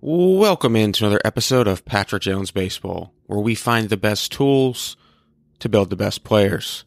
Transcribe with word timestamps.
Welcome 0.00 0.76
into 0.76 1.04
another 1.04 1.20
episode 1.24 1.66
of 1.66 1.84
Patrick 1.86 2.22
Jones 2.22 2.50
Baseball, 2.50 3.14
where 3.24 3.40
we 3.40 3.54
find 3.54 3.88
the 3.88 3.96
best 3.96 4.30
tools 4.32 4.96
to 5.58 5.70
build 5.70 5.88
the 5.88 5.96
best 5.96 6.24
players. 6.24 6.84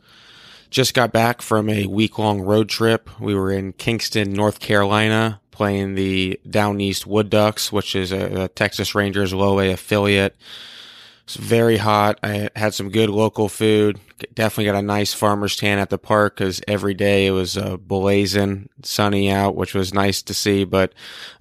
Just 0.70 0.93
got 0.93 1.11
back 1.11 1.41
from 1.41 1.70
a 1.70 1.88
week 1.88 2.20
long 2.20 2.41
road 2.41 2.70
trip. 2.70 3.09
We 3.20 3.33
were 3.33 3.52
in 3.52 3.73
Kinston, 3.73 4.33
North 4.33 4.59
Carolina, 4.59 5.41
playing 5.52 5.95
the 5.95 6.39
Down 6.47 6.79
East 6.79 7.07
Wood 7.07 7.29
Ducks, 7.29 7.71
which 7.71 7.95
is 7.95 8.11
a, 8.11 8.43
a 8.43 8.47
Texas 8.49 8.93
Rangers 8.93 9.34
low 9.34 9.59
A 9.59 9.71
affiliate. 9.71 10.35
It's 11.23 11.35
very 11.35 11.77
hot. 11.77 12.20
I 12.23 12.49
had 12.55 12.73
some 12.73 12.89
good 12.89 13.09
local 13.09 13.49
food. 13.49 13.99
Definitely 14.34 14.66
got 14.66 14.75
a 14.75 14.81
nice 14.81 15.13
farmer's 15.13 15.55
tan 15.55 15.80
at 15.80 15.89
the 15.89 15.97
park 15.97 16.35
because 16.35 16.61
every 16.67 16.94
day 16.94 17.27
it 17.27 17.31
was 17.31 17.58
uh, 17.58 17.77
blazing 17.77 18.70
sunny 18.83 19.30
out, 19.30 19.55
which 19.55 19.75
was 19.75 19.94
nice 19.94 20.22
to 20.23 20.33
see. 20.33 20.63
But 20.66 20.94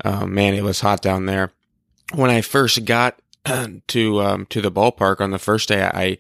uh, 0.05 0.27
man, 0.27 0.55
it 0.55 0.63
was 0.63 0.81
hot 0.81 1.01
down 1.01 1.27
there 1.27 1.53
when 2.15 2.31
I 2.31 2.41
first 2.41 2.85
got 2.85 3.21
to 3.89 4.21
um, 4.21 4.47
to 4.47 4.61
the 4.61 4.73
ballpark 4.73 5.21
on 5.21 5.31
the 5.31 5.39
first 5.39 5.69
day, 5.69 5.83
I 5.83 6.19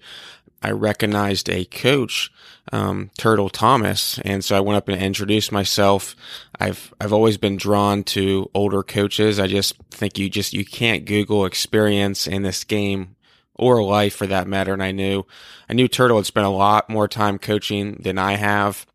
I 0.62 0.70
recognized 0.72 1.48
a 1.48 1.64
coach, 1.66 2.32
um, 2.72 3.10
Turtle 3.16 3.48
Thomas, 3.48 4.18
and 4.24 4.44
so 4.44 4.56
I 4.56 4.60
went 4.60 4.76
up 4.76 4.88
and 4.88 5.00
introduced 5.00 5.52
myself. 5.52 6.16
I've 6.58 6.92
I've 7.00 7.12
always 7.12 7.38
been 7.38 7.56
drawn 7.56 8.04
to 8.04 8.50
older 8.54 8.82
coaches. 8.82 9.38
I 9.38 9.46
just 9.46 9.76
think 9.90 10.18
you 10.18 10.28
just 10.28 10.52
you 10.52 10.64
can't 10.64 11.04
Google 11.04 11.44
experience 11.46 12.26
in 12.26 12.42
this 12.42 12.64
game 12.64 13.16
or 13.54 13.82
life 13.82 14.14
for 14.16 14.26
that 14.26 14.48
matter. 14.48 14.72
And 14.72 14.82
I 14.82 14.92
knew 14.92 15.24
I 15.68 15.74
knew 15.74 15.88
Turtle 15.88 16.16
had 16.16 16.26
spent 16.26 16.46
a 16.46 16.50
lot 16.50 16.90
more 16.90 17.08
time 17.08 17.38
coaching 17.38 18.00
than 18.02 18.18
I 18.18 18.34
have 18.34 18.86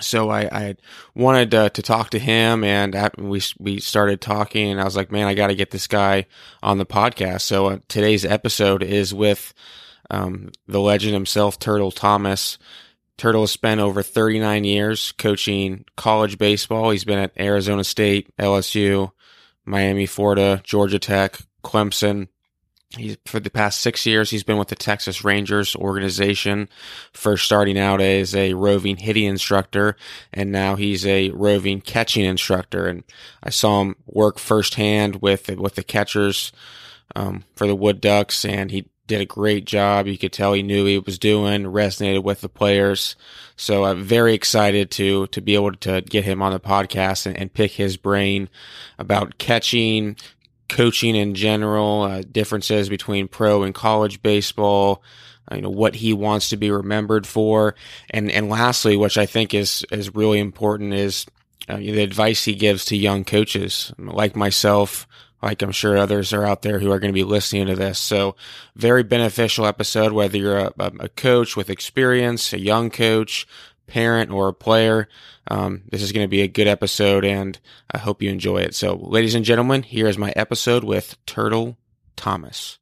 so 0.00 0.30
I, 0.30 0.48
I 0.50 0.76
wanted 1.14 1.50
to 1.50 1.82
talk 1.82 2.10
to 2.10 2.18
him, 2.18 2.64
and 2.64 2.96
we 3.18 3.42
we 3.58 3.80
started 3.80 4.20
talking, 4.20 4.70
and 4.70 4.80
I 4.80 4.84
was 4.84 4.96
like, 4.96 5.12
man, 5.12 5.26
I 5.26 5.34
got 5.34 5.48
to 5.48 5.54
get 5.54 5.70
this 5.70 5.86
guy 5.86 6.26
on 6.62 6.78
the 6.78 6.86
podcast. 6.86 7.42
So 7.42 7.66
uh, 7.66 7.78
today's 7.88 8.24
episode 8.24 8.82
is 8.82 9.12
with 9.12 9.52
um, 10.12 10.50
the 10.68 10.80
legend 10.80 11.14
himself, 11.14 11.58
Turtle 11.58 11.90
Thomas. 11.90 12.58
Turtle 13.18 13.42
has 13.42 13.50
spent 13.50 13.80
over 13.80 14.02
39 14.02 14.62
years 14.64 15.12
coaching 15.12 15.84
college 15.96 16.38
baseball. 16.38 16.90
He's 16.90 17.04
been 17.04 17.18
at 17.18 17.38
Arizona 17.38 17.82
State, 17.82 18.34
LSU, 18.36 19.10
Miami, 19.64 20.06
Florida, 20.06 20.60
Georgia 20.64 21.00
Tech, 21.00 21.38
Clemson, 21.64 22.28
He's 22.96 23.16
for 23.24 23.40
the 23.40 23.50
past 23.50 23.80
six 23.80 24.04
years, 24.04 24.30
he's 24.30 24.42
been 24.42 24.58
with 24.58 24.68
the 24.68 24.76
Texas 24.76 25.24
Rangers 25.24 25.74
organization. 25.74 26.68
First 27.12 27.44
starting 27.44 27.78
out 27.78 28.00
as 28.00 28.34
a 28.34 28.52
roving 28.52 28.96
hitting 28.96 29.24
instructor, 29.24 29.96
and 30.32 30.52
now 30.52 30.76
he's 30.76 31.06
a 31.06 31.30
roving 31.30 31.80
catching 31.80 32.24
instructor. 32.24 32.86
And 32.86 33.04
I 33.42 33.50
saw 33.50 33.80
him 33.80 33.96
work 34.06 34.38
firsthand 34.38 35.22
with 35.22 35.48
with 35.56 35.74
the 35.74 35.82
catchers 35.82 36.52
um, 37.16 37.44
for 37.56 37.66
the 37.66 37.76
Wood 37.76 38.00
Ducks, 38.00 38.44
and 38.44 38.70
he 38.70 38.90
did 39.06 39.20
a 39.20 39.26
great 39.26 39.64
job. 39.64 40.06
You 40.06 40.16
could 40.18 40.32
tell 40.32 40.52
he 40.52 40.62
knew 40.62 40.84
he 40.84 40.98
was 40.98 41.18
doing, 41.18 41.64
resonated 41.64 42.22
with 42.22 42.40
the 42.40 42.48
players. 42.48 43.16
So 43.56 43.84
I'm 43.84 44.02
very 44.02 44.34
excited 44.34 44.90
to 44.92 45.26
to 45.28 45.40
be 45.40 45.54
able 45.54 45.72
to 45.72 46.00
get 46.02 46.24
him 46.24 46.42
on 46.42 46.52
the 46.52 46.60
podcast 46.60 47.26
and, 47.26 47.36
and 47.36 47.52
pick 47.52 47.72
his 47.72 47.96
brain 47.96 48.48
about 48.98 49.38
catching, 49.38 50.16
coaching 50.68 51.14
in 51.14 51.34
general, 51.34 52.02
uh, 52.02 52.22
differences 52.22 52.88
between 52.88 53.28
pro 53.28 53.62
and 53.62 53.74
college 53.74 54.22
baseball, 54.22 55.02
uh, 55.50 55.56
you 55.56 55.62
know, 55.62 55.70
what 55.70 55.96
he 55.96 56.12
wants 56.12 56.48
to 56.48 56.56
be 56.56 56.70
remembered 56.70 57.26
for. 57.26 57.74
And, 58.10 58.30
and 58.30 58.48
lastly, 58.48 58.96
which 58.96 59.18
I 59.18 59.26
think 59.26 59.52
is, 59.54 59.84
is 59.90 60.14
really 60.14 60.38
important 60.38 60.94
is 60.94 61.26
uh, 61.68 61.76
the 61.76 62.02
advice 62.02 62.44
he 62.44 62.54
gives 62.54 62.84
to 62.86 62.96
young 62.96 63.24
coaches 63.24 63.92
like 63.98 64.34
myself, 64.34 65.06
like 65.42 65.62
I'm 65.62 65.72
sure 65.72 65.96
others 65.96 66.32
are 66.32 66.46
out 66.46 66.62
there 66.62 66.78
who 66.78 66.90
are 66.92 66.98
going 66.98 67.12
to 67.12 67.18
be 67.18 67.24
listening 67.24 67.66
to 67.66 67.74
this. 67.74 67.98
So 67.98 68.36
very 68.76 69.02
beneficial 69.02 69.66
episode, 69.66 70.12
whether 70.12 70.38
you're 70.38 70.58
a, 70.58 70.72
a 70.78 71.08
coach 71.08 71.56
with 71.56 71.70
experience, 71.70 72.52
a 72.52 72.60
young 72.60 72.90
coach, 72.90 73.46
parent 73.86 74.30
or 74.30 74.48
a 74.48 74.54
player. 74.54 75.08
Um, 75.48 75.82
this 75.90 76.02
is 76.02 76.12
going 76.12 76.24
to 76.24 76.28
be 76.28 76.42
a 76.42 76.48
good 76.48 76.68
episode 76.68 77.24
and 77.24 77.58
I 77.90 77.98
hope 77.98 78.22
you 78.22 78.30
enjoy 78.30 78.58
it. 78.58 78.74
So, 78.74 78.94
ladies 78.94 79.34
and 79.34 79.44
gentlemen, 79.44 79.82
here 79.82 80.06
is 80.06 80.16
my 80.16 80.32
episode 80.36 80.84
with 80.84 81.16
Turtle 81.26 81.76
Thomas. 82.16 82.78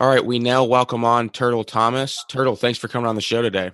All 0.00 0.08
right, 0.08 0.24
we 0.24 0.38
now 0.38 0.64
welcome 0.64 1.04
on 1.04 1.28
Turtle 1.28 1.62
Thomas. 1.62 2.24
Turtle, 2.26 2.56
thanks 2.56 2.78
for 2.78 2.88
coming 2.88 3.06
on 3.06 3.16
the 3.16 3.20
show 3.20 3.42
today. 3.42 3.70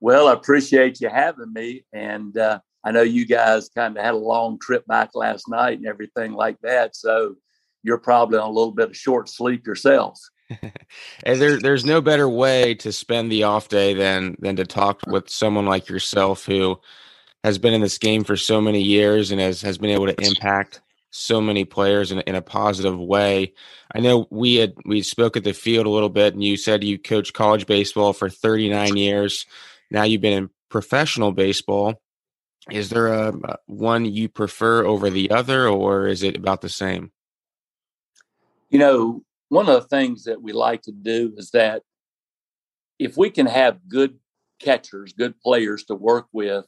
Well, 0.00 0.28
I 0.28 0.34
appreciate 0.34 1.00
you 1.00 1.08
having 1.08 1.50
me. 1.50 1.86
And 1.94 2.36
uh, 2.36 2.58
I 2.84 2.90
know 2.90 3.00
you 3.00 3.24
guys 3.24 3.70
kind 3.74 3.96
of 3.96 4.04
had 4.04 4.12
a 4.12 4.18
long 4.18 4.58
trip 4.58 4.86
back 4.86 5.12
last 5.14 5.48
night 5.48 5.78
and 5.78 5.86
everything 5.86 6.34
like 6.34 6.58
that. 6.60 6.94
So 6.94 7.36
you're 7.82 7.96
probably 7.96 8.36
on 8.36 8.50
a 8.50 8.52
little 8.52 8.72
bit 8.72 8.90
of 8.90 8.96
short 8.96 9.30
sleep 9.30 9.66
yourself. 9.66 10.20
and 10.50 10.72
there, 11.40 11.58
there's 11.58 11.86
no 11.86 12.02
better 12.02 12.28
way 12.28 12.74
to 12.74 12.92
spend 12.92 13.32
the 13.32 13.44
off 13.44 13.68
day 13.68 13.94
than 13.94 14.36
than 14.40 14.56
to 14.56 14.66
talk 14.66 15.00
with 15.06 15.30
someone 15.30 15.64
like 15.64 15.88
yourself 15.88 16.44
who 16.44 16.78
has 17.44 17.56
been 17.56 17.72
in 17.72 17.80
this 17.80 17.96
game 17.96 18.24
for 18.24 18.36
so 18.36 18.60
many 18.60 18.82
years 18.82 19.30
and 19.30 19.40
has, 19.40 19.62
has 19.62 19.78
been 19.78 19.88
able 19.88 20.06
to 20.06 20.22
impact 20.22 20.82
so 21.12 21.40
many 21.40 21.64
players 21.64 22.10
in, 22.10 22.20
in 22.20 22.34
a 22.34 22.42
positive 22.42 22.98
way. 22.98 23.52
I 23.94 24.00
know 24.00 24.26
we 24.30 24.56
had 24.56 24.74
we 24.84 25.02
spoke 25.02 25.36
at 25.36 25.44
the 25.44 25.52
field 25.52 25.86
a 25.86 25.90
little 25.90 26.08
bit, 26.08 26.34
and 26.34 26.42
you 26.42 26.56
said 26.56 26.82
you 26.82 26.98
coached 26.98 27.34
college 27.34 27.66
baseball 27.66 28.12
for 28.12 28.28
39 28.28 28.96
years. 28.96 29.46
Now 29.90 30.02
you've 30.02 30.22
been 30.22 30.44
in 30.44 30.50
professional 30.70 31.30
baseball. 31.32 32.00
Is 32.70 32.88
there 32.90 33.08
a, 33.08 33.58
one 33.66 34.04
you 34.04 34.28
prefer 34.28 34.84
over 34.84 35.10
the 35.10 35.30
other, 35.30 35.68
or 35.68 36.06
is 36.08 36.22
it 36.22 36.36
about 36.36 36.62
the 36.62 36.68
same? 36.68 37.12
You 38.70 38.78
know, 38.78 39.22
one 39.48 39.68
of 39.68 39.82
the 39.82 39.88
things 39.88 40.24
that 40.24 40.40
we 40.40 40.52
like 40.52 40.82
to 40.82 40.92
do 40.92 41.34
is 41.36 41.50
that 41.50 41.82
if 42.98 43.16
we 43.16 43.28
can 43.30 43.46
have 43.46 43.86
good 43.88 44.18
catchers, 44.60 45.12
good 45.12 45.38
players 45.40 45.84
to 45.84 45.94
work 45.94 46.28
with, 46.32 46.64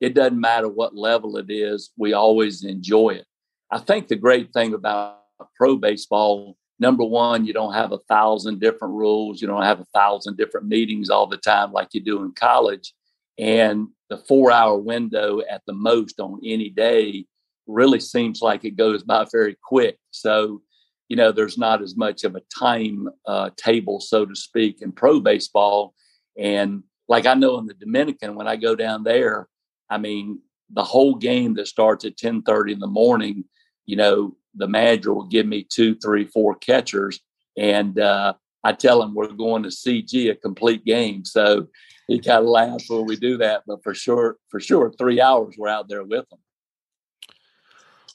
it 0.00 0.14
doesn't 0.14 0.40
matter 0.40 0.68
what 0.68 0.94
level 0.94 1.36
it 1.38 1.46
is, 1.48 1.90
we 1.96 2.12
always 2.12 2.62
enjoy 2.62 3.10
it. 3.10 3.26
I 3.70 3.78
think 3.78 4.08
the 4.08 4.16
great 4.16 4.52
thing 4.52 4.74
about 4.74 5.20
pro 5.56 5.76
baseball 5.76 6.56
number 6.80 7.04
one, 7.04 7.44
you 7.44 7.52
don't 7.52 7.74
have 7.74 7.92
a 7.92 7.98
thousand 8.08 8.58
different 8.58 8.94
rules. 8.94 9.40
You 9.40 9.46
don't 9.46 9.62
have 9.62 9.80
a 9.80 9.86
thousand 9.94 10.36
different 10.36 10.66
meetings 10.66 11.10
all 11.10 11.26
the 11.26 11.36
time 11.36 11.72
like 11.72 11.88
you 11.92 12.00
do 12.00 12.22
in 12.22 12.32
college. 12.32 12.94
And 13.38 13.88
the 14.08 14.16
four 14.16 14.50
hour 14.50 14.76
window 14.76 15.40
at 15.48 15.62
the 15.66 15.72
most 15.72 16.18
on 16.18 16.40
any 16.44 16.70
day 16.70 17.26
really 17.66 18.00
seems 18.00 18.42
like 18.42 18.64
it 18.64 18.76
goes 18.76 19.04
by 19.04 19.26
very 19.30 19.56
quick. 19.62 19.98
So, 20.10 20.62
you 21.08 21.16
know, 21.16 21.30
there's 21.30 21.58
not 21.58 21.82
as 21.82 21.96
much 21.96 22.24
of 22.24 22.34
a 22.34 22.42
time 22.58 23.08
uh, 23.26 23.50
table, 23.56 24.00
so 24.00 24.26
to 24.26 24.34
speak, 24.34 24.82
in 24.82 24.92
pro 24.92 25.20
baseball. 25.20 25.94
And 26.36 26.82
like 27.08 27.26
I 27.26 27.34
know 27.34 27.58
in 27.58 27.66
the 27.66 27.74
Dominican, 27.74 28.34
when 28.34 28.48
I 28.48 28.56
go 28.56 28.74
down 28.74 29.04
there, 29.04 29.48
I 29.88 29.98
mean, 29.98 30.40
the 30.72 30.84
whole 30.84 31.14
game 31.14 31.54
that 31.54 31.66
starts 31.66 32.04
at 32.04 32.16
10:30 32.16 32.72
in 32.72 32.78
the 32.78 32.86
morning, 32.86 33.44
you 33.90 33.96
know, 33.96 34.36
the 34.54 34.68
manager 34.68 35.12
will 35.12 35.26
give 35.26 35.46
me 35.46 35.66
two, 35.68 35.96
three, 35.96 36.24
four 36.24 36.54
catchers, 36.54 37.18
and 37.58 37.98
uh, 37.98 38.34
I 38.62 38.72
tell 38.72 39.02
him 39.02 39.14
we're 39.14 39.26
going 39.26 39.64
to 39.64 39.68
CG 39.68 40.30
a 40.30 40.36
complete 40.36 40.84
game. 40.84 41.24
So 41.24 41.66
he 42.06 42.20
kind 42.20 42.44
of 42.44 42.46
laughs 42.46 42.88
when 42.88 43.04
we 43.06 43.16
do 43.16 43.36
that, 43.38 43.64
but 43.66 43.82
for 43.82 43.92
sure, 43.92 44.36
for 44.48 44.60
sure, 44.60 44.92
three 44.96 45.20
hours 45.20 45.56
we're 45.58 45.68
out 45.68 45.88
there 45.88 46.04
with 46.04 46.28
them. 46.30 46.38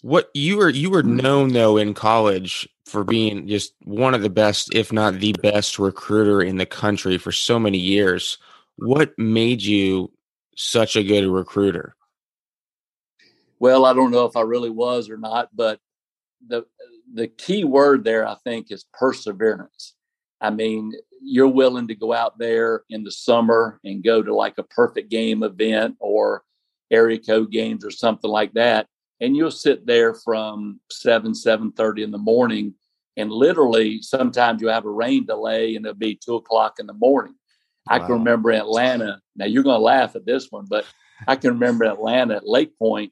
What 0.02 0.30
you 0.34 0.58
were 0.58 0.70
you 0.70 0.92
were 0.92 1.04
known 1.04 1.52
though 1.52 1.78
in 1.78 1.94
college 1.94 2.70
for 2.86 3.04
being 3.04 3.48
just 3.48 3.74
one 3.84 4.14
of 4.14 4.22
the 4.22 4.30
best, 4.30 4.74
if 4.74 4.94
not 4.94 5.16
the 5.16 5.34
best 5.42 5.78
recruiter 5.78 6.42
in 6.42 6.58
the 6.58 6.66
country 6.66 7.18
for 7.18 7.34
so 7.34 7.60
many 7.60 7.80
years. 7.80 8.38
What 8.78 9.18
made 9.18 9.62
you 9.62 10.12
such 10.56 10.96
a 10.96 11.04
good 11.04 11.26
recruiter? 11.26 11.96
Well, 13.66 13.84
I 13.86 13.94
don't 13.94 14.12
know 14.12 14.26
if 14.26 14.36
I 14.36 14.42
really 14.42 14.70
was 14.70 15.10
or 15.10 15.18
not, 15.18 15.50
but 15.52 15.80
the 16.48 16.66
the 17.12 17.28
key 17.28 17.64
word 17.64 18.04
there, 18.04 18.28
I 18.28 18.36
think, 18.44 18.68
is 18.70 18.86
perseverance. 18.94 19.96
I 20.40 20.52
mean, 20.52 20.94
you're 21.20 21.48
willing 21.48 21.88
to 21.88 21.96
go 21.96 22.14
out 22.14 22.38
there 22.38 22.84
in 22.92 23.04
the 23.04 23.12
summer 23.12 23.80
and 23.84 24.04
go 24.04 24.22
to 24.22 24.36
like 24.36 24.60
a 24.60 24.64
perfect 24.64 25.10
game 25.10 25.42
event 25.42 25.96
or 26.00 26.44
area 26.92 27.18
code 27.18 27.52
games 27.52 27.84
or 27.84 27.90
something 27.90 28.30
like 28.30 28.54
that, 28.54 28.86
and 29.20 29.36
you'll 29.36 29.50
sit 29.50 29.88
there 29.88 30.14
from 30.14 30.80
seven 30.92 31.34
seven 31.34 31.72
thirty 31.72 32.04
in 32.04 32.12
the 32.12 32.20
morning 32.20 32.76
And 33.18 33.32
literally, 33.32 34.02
sometimes 34.02 34.62
you 34.62 34.68
have 34.68 34.86
a 34.86 34.90
rain 34.90 35.26
delay 35.26 35.76
and 35.76 35.86
it'll 35.86 35.98
be 35.98 36.16
two 36.24 36.36
o'clock 36.36 36.76
in 36.80 36.88
the 36.88 36.94
morning. 36.94 37.36
Wow. 37.90 37.96
I 37.96 38.00
can 38.00 38.12
remember 38.14 38.52
Atlanta. 38.52 39.20
Now 39.36 39.46
you're 39.46 39.64
going 39.64 39.80
to 39.80 39.84
laugh 39.84 40.16
at 40.16 40.26
this 40.26 40.52
one, 40.52 40.66
but 40.70 40.86
I 41.28 41.36
can 41.36 41.52
remember 41.52 41.86
Atlanta 41.86 42.36
at 42.38 42.44
LakePoint. 42.44 43.12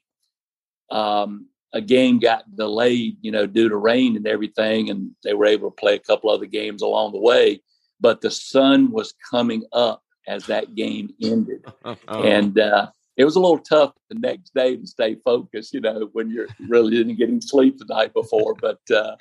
Um, 0.94 1.48
a 1.72 1.80
game 1.80 2.20
got 2.20 2.44
delayed, 2.56 3.16
you 3.20 3.32
know, 3.32 3.46
due 3.46 3.68
to 3.68 3.76
rain 3.76 4.16
and 4.16 4.26
everything, 4.26 4.90
and 4.90 5.10
they 5.24 5.34
were 5.34 5.46
able 5.46 5.70
to 5.70 5.76
play 5.76 5.96
a 5.96 5.98
couple 5.98 6.30
other 6.30 6.46
games 6.46 6.82
along 6.82 7.12
the 7.12 7.18
way. 7.18 7.60
But 8.00 8.20
the 8.20 8.30
sun 8.30 8.92
was 8.92 9.12
coming 9.30 9.64
up 9.72 10.02
as 10.28 10.46
that 10.46 10.74
game 10.76 11.10
ended, 11.20 11.64
oh. 11.84 11.96
and 12.08 12.58
uh, 12.58 12.90
it 13.16 13.24
was 13.24 13.34
a 13.34 13.40
little 13.40 13.58
tough 13.58 13.92
the 14.08 14.18
next 14.18 14.54
day 14.54 14.76
to 14.76 14.86
stay 14.86 15.16
focused, 15.24 15.74
you 15.74 15.80
know, 15.80 16.08
when 16.12 16.30
you're 16.30 16.48
really 16.68 16.92
didn't 16.92 17.16
get 17.16 17.28
any 17.28 17.40
sleep 17.40 17.76
the 17.78 17.86
night 17.86 18.14
before. 18.14 18.54
But 18.54 18.80
uh, 18.94 19.16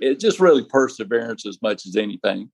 it's 0.00 0.22
just 0.22 0.40
really 0.40 0.64
perseverance 0.64 1.46
as 1.46 1.62
much 1.62 1.86
as 1.86 1.94
anything. 1.94 2.50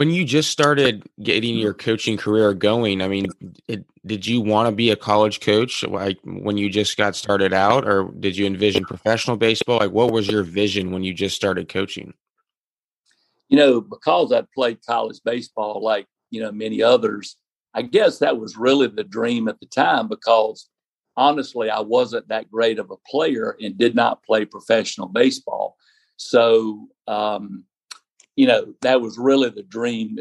When 0.00 0.08
you 0.08 0.24
just 0.24 0.48
started 0.50 1.06
getting 1.22 1.58
your 1.58 1.74
coaching 1.74 2.16
career 2.16 2.54
going, 2.54 3.02
I 3.02 3.08
mean, 3.08 3.26
it, 3.68 3.84
did 4.06 4.26
you 4.26 4.40
want 4.40 4.66
to 4.66 4.74
be 4.74 4.88
a 4.88 4.96
college 4.96 5.40
coach 5.40 5.82
like 5.82 6.16
when 6.24 6.56
you 6.56 6.70
just 6.70 6.96
got 6.96 7.14
started 7.14 7.52
out, 7.52 7.86
or 7.86 8.10
did 8.18 8.34
you 8.34 8.46
envision 8.46 8.86
professional 8.86 9.36
baseball? 9.36 9.78
Like, 9.78 9.90
what 9.90 10.10
was 10.10 10.26
your 10.26 10.42
vision 10.42 10.90
when 10.90 11.04
you 11.04 11.12
just 11.12 11.36
started 11.36 11.68
coaching? 11.68 12.14
You 13.50 13.58
know, 13.58 13.82
because 13.82 14.32
I 14.32 14.44
played 14.54 14.78
college 14.86 15.20
baseball, 15.22 15.82
like 15.84 16.06
you 16.30 16.40
know 16.40 16.50
many 16.50 16.82
others, 16.82 17.36
I 17.74 17.82
guess 17.82 18.20
that 18.20 18.38
was 18.38 18.56
really 18.56 18.86
the 18.86 19.04
dream 19.04 19.48
at 19.48 19.60
the 19.60 19.66
time. 19.66 20.08
Because 20.08 20.70
honestly, 21.14 21.68
I 21.68 21.80
wasn't 21.80 22.28
that 22.28 22.50
great 22.50 22.78
of 22.78 22.90
a 22.90 22.96
player 23.06 23.54
and 23.60 23.76
did 23.76 23.94
not 23.94 24.22
play 24.22 24.46
professional 24.46 25.08
baseball. 25.08 25.76
So 26.16 26.88
um, 27.06 27.64
you 28.40 28.46
know, 28.46 28.72
that 28.80 29.02
was 29.02 29.18
really 29.18 29.50
the 29.50 29.62
dream 29.62 30.18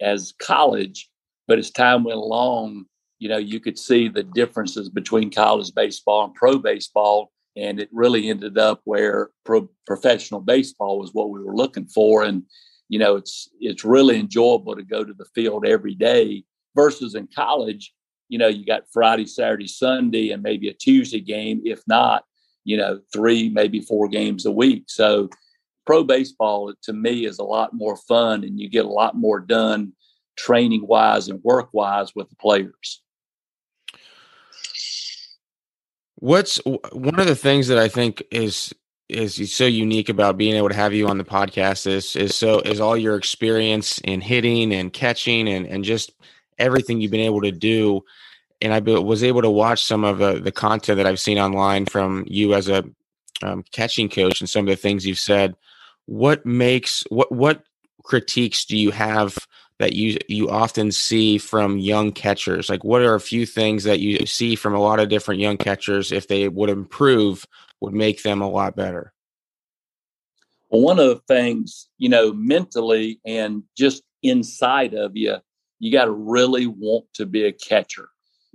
as 0.00 0.32
college. 0.40 1.10
But 1.46 1.58
as 1.58 1.70
time 1.70 2.04
went 2.04 2.16
along, 2.16 2.86
you 3.18 3.28
know, 3.28 3.36
you 3.36 3.60
could 3.60 3.78
see 3.78 4.08
the 4.08 4.22
differences 4.22 4.88
between 4.88 5.30
college 5.30 5.74
baseball 5.74 6.24
and 6.24 6.34
pro 6.34 6.58
baseball. 6.58 7.30
And 7.58 7.78
it 7.78 7.90
really 7.92 8.30
ended 8.30 8.56
up 8.56 8.80
where 8.84 9.28
pro- 9.44 9.68
professional 9.86 10.40
baseball 10.40 10.98
was 10.98 11.12
what 11.12 11.28
we 11.28 11.42
were 11.42 11.54
looking 11.54 11.84
for. 11.84 12.22
And, 12.22 12.44
you 12.88 12.98
know, 12.98 13.16
it's 13.16 13.50
it's 13.60 13.84
really 13.84 14.18
enjoyable 14.18 14.74
to 14.74 14.82
go 14.82 15.04
to 15.04 15.12
the 15.12 15.28
field 15.34 15.66
every 15.66 15.94
day 15.94 16.44
versus 16.74 17.14
in 17.14 17.28
college, 17.34 17.92
you 18.30 18.38
know, 18.38 18.48
you 18.48 18.64
got 18.64 18.90
Friday, 18.90 19.26
Saturday, 19.26 19.66
Sunday, 19.66 20.30
and 20.30 20.42
maybe 20.42 20.70
a 20.70 20.72
Tuesday 20.72 21.20
game, 21.20 21.60
if 21.66 21.82
not, 21.86 22.24
you 22.64 22.78
know, 22.78 23.00
three, 23.12 23.50
maybe 23.50 23.82
four 23.82 24.08
games 24.08 24.46
a 24.46 24.50
week. 24.50 24.84
So 24.86 25.28
pro 25.90 26.04
baseball 26.04 26.72
to 26.82 26.92
me 26.92 27.26
is 27.26 27.40
a 27.40 27.42
lot 27.42 27.74
more 27.74 27.96
fun 27.96 28.44
and 28.44 28.60
you 28.60 28.68
get 28.68 28.84
a 28.84 28.88
lot 28.88 29.16
more 29.16 29.40
done 29.40 29.92
training 30.36 30.86
wise 30.86 31.26
and 31.26 31.42
work 31.42 31.68
wise 31.72 32.14
with 32.14 32.28
the 32.28 32.36
players. 32.36 33.02
What's 36.14 36.58
one 36.92 37.18
of 37.18 37.26
the 37.26 37.34
things 37.34 37.66
that 37.66 37.78
I 37.78 37.88
think 37.88 38.22
is 38.30 38.72
is 39.08 39.52
so 39.52 39.66
unique 39.66 40.08
about 40.08 40.38
being 40.38 40.54
able 40.54 40.68
to 40.68 40.76
have 40.76 40.94
you 40.94 41.08
on 41.08 41.18
the 41.18 41.24
podcast 41.24 41.88
is 41.88 42.14
is 42.14 42.36
so 42.36 42.60
is 42.60 42.78
all 42.78 42.96
your 42.96 43.16
experience 43.16 43.98
in 44.04 44.20
hitting 44.20 44.72
and 44.72 44.92
catching 44.92 45.48
and 45.48 45.66
and 45.66 45.82
just 45.82 46.12
everything 46.60 47.00
you've 47.00 47.10
been 47.10 47.18
able 47.18 47.40
to 47.40 47.50
do 47.50 48.00
and 48.62 48.72
I 48.72 48.78
was 48.78 49.24
able 49.24 49.42
to 49.42 49.50
watch 49.50 49.82
some 49.82 50.04
of 50.04 50.18
the, 50.18 50.34
the 50.34 50.52
content 50.52 50.98
that 50.98 51.06
I've 51.06 51.18
seen 51.18 51.40
online 51.40 51.86
from 51.86 52.22
you 52.28 52.54
as 52.54 52.68
a 52.68 52.84
um, 53.42 53.64
catching 53.72 54.08
coach 54.08 54.40
and 54.40 54.48
some 54.48 54.68
of 54.68 54.70
the 54.70 54.76
things 54.76 55.04
you've 55.04 55.18
said 55.18 55.56
what 56.10 56.44
makes 56.44 57.04
what 57.08 57.30
what 57.30 57.62
critiques 58.02 58.64
do 58.64 58.76
you 58.76 58.90
have 58.90 59.38
that 59.78 59.92
you 59.92 60.18
you 60.28 60.50
often 60.50 60.90
see 60.90 61.38
from 61.38 61.78
young 61.78 62.10
catchers? 62.10 62.68
Like 62.68 62.82
what 62.82 63.02
are 63.02 63.14
a 63.14 63.20
few 63.20 63.46
things 63.46 63.84
that 63.84 64.00
you 64.00 64.26
see 64.26 64.56
from 64.56 64.74
a 64.74 64.80
lot 64.80 64.98
of 64.98 65.08
different 65.08 65.40
young 65.40 65.56
catchers 65.56 66.10
if 66.10 66.26
they 66.26 66.48
would 66.48 66.68
improve 66.68 67.46
would 67.80 67.94
make 67.94 68.24
them 68.24 68.40
a 68.40 68.50
lot 68.50 68.74
better? 68.74 69.12
Well 70.68 70.82
one 70.82 70.98
of 70.98 71.06
the 71.06 71.22
things 71.28 71.88
you 71.96 72.08
know 72.08 72.32
mentally 72.32 73.20
and 73.24 73.62
just 73.78 74.02
inside 74.24 74.94
of 74.94 75.16
you 75.16 75.36
you 75.78 75.92
got 75.92 76.06
to 76.06 76.10
really 76.10 76.66
want 76.66 77.04
to 77.14 77.24
be 77.24 77.44
a 77.44 77.52
catcher 77.52 78.08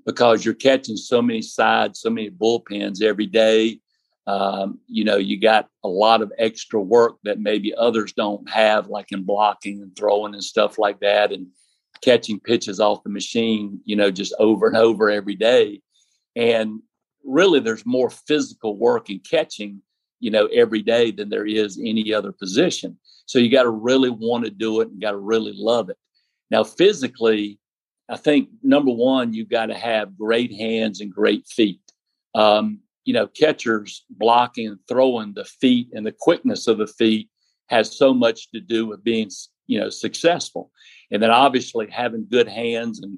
because 0.06 0.44
you're 0.44 0.54
catching 0.54 0.98
so 0.98 1.22
many 1.22 1.42
sides 1.42 2.02
so 2.02 2.10
many 2.10 2.30
bullpens 2.30 3.02
every 3.02 3.28
day 3.28 3.80
um, 4.28 4.80
you 4.88 5.04
know, 5.04 5.18
you 5.18 5.40
got 5.40 5.68
a 5.84 5.88
lot 5.88 6.22
of 6.22 6.32
extra 6.38 6.82
work 6.82 7.18
that 7.24 7.40
maybe 7.40 7.74
others 7.76 8.14
don't 8.14 8.50
have, 8.50 8.88
like 8.88 9.12
in 9.12 9.24
blocking 9.24 9.82
and 9.82 9.96
throwing 9.96 10.34
and 10.34 10.44
stuff 10.44 10.80
like 10.80 11.00
that, 11.02 11.32
and 11.32 11.48
catching 12.02 12.40
pitches 12.40 12.80
off 12.80 13.04
the 13.04 13.10
machine, 13.10 13.80
you 13.86 13.96
know, 13.96 14.12
just 14.12 14.34
over 14.40 14.68
and 14.68 14.78
over 14.78 15.10
every 15.10 15.36
day. 15.36 15.82
And 16.36 16.82
really, 17.24 17.60
there's 17.60 17.86
more 17.86 18.10
physical 18.10 18.78
work 18.78 19.10
in 19.10 19.20
catching, 19.20 19.82
you 20.20 20.32
know, 20.32 20.48
every 20.48 20.82
day 20.82 21.12
than 21.12 21.30
there 21.30 21.46
is 21.46 21.80
any 21.84 22.14
other 22.14 22.32
position. 22.32 22.98
So 23.28 23.40
you 23.40 23.50
got 23.52 23.64
to 23.64 23.70
really 23.70 24.10
want 24.10 24.46
to 24.46 24.52
do 24.52 24.82
it 24.82 24.90
and 24.90 25.02
got 25.02 25.12
to 25.12 25.18
really 25.18 25.54
love 25.56 25.90
it. 25.90 25.98
Now, 26.52 26.64
physically, 26.64 27.60
I 28.10 28.18
think 28.18 28.50
number 28.62 28.92
one, 28.92 29.34
you've 29.34 29.50
got 29.50 29.68
to 29.68 29.76
have 29.76 30.18
great 30.18 30.54
hands 30.54 31.02
and 31.02 31.12
great 31.12 31.48
feet. 31.48 31.82
Um, 32.36 32.82
you 33.06 33.14
know, 33.14 33.28
catchers 33.28 34.04
blocking 34.10 34.68
and 34.68 34.80
throwing 34.88 35.34
the 35.34 35.46
feet 35.46 35.88
and 35.94 36.06
the 36.06 36.12
quickness 36.12 36.68
of 36.68 36.80
the 36.80 36.88
feet 36.88 37.30
has 37.68 37.98
so 37.98 38.14
much 38.14 38.52
to 38.52 38.60
do 38.60 38.86
with 38.86 39.04
being, 39.04 39.30
you 39.68 39.80
know, 39.80 39.90
successful. 39.90 40.72
And 41.12 41.22
then 41.22 41.32
obviously 41.32 41.88
having 41.90 42.28
good 42.30 42.48
hands 42.48 43.00
and, 43.00 43.18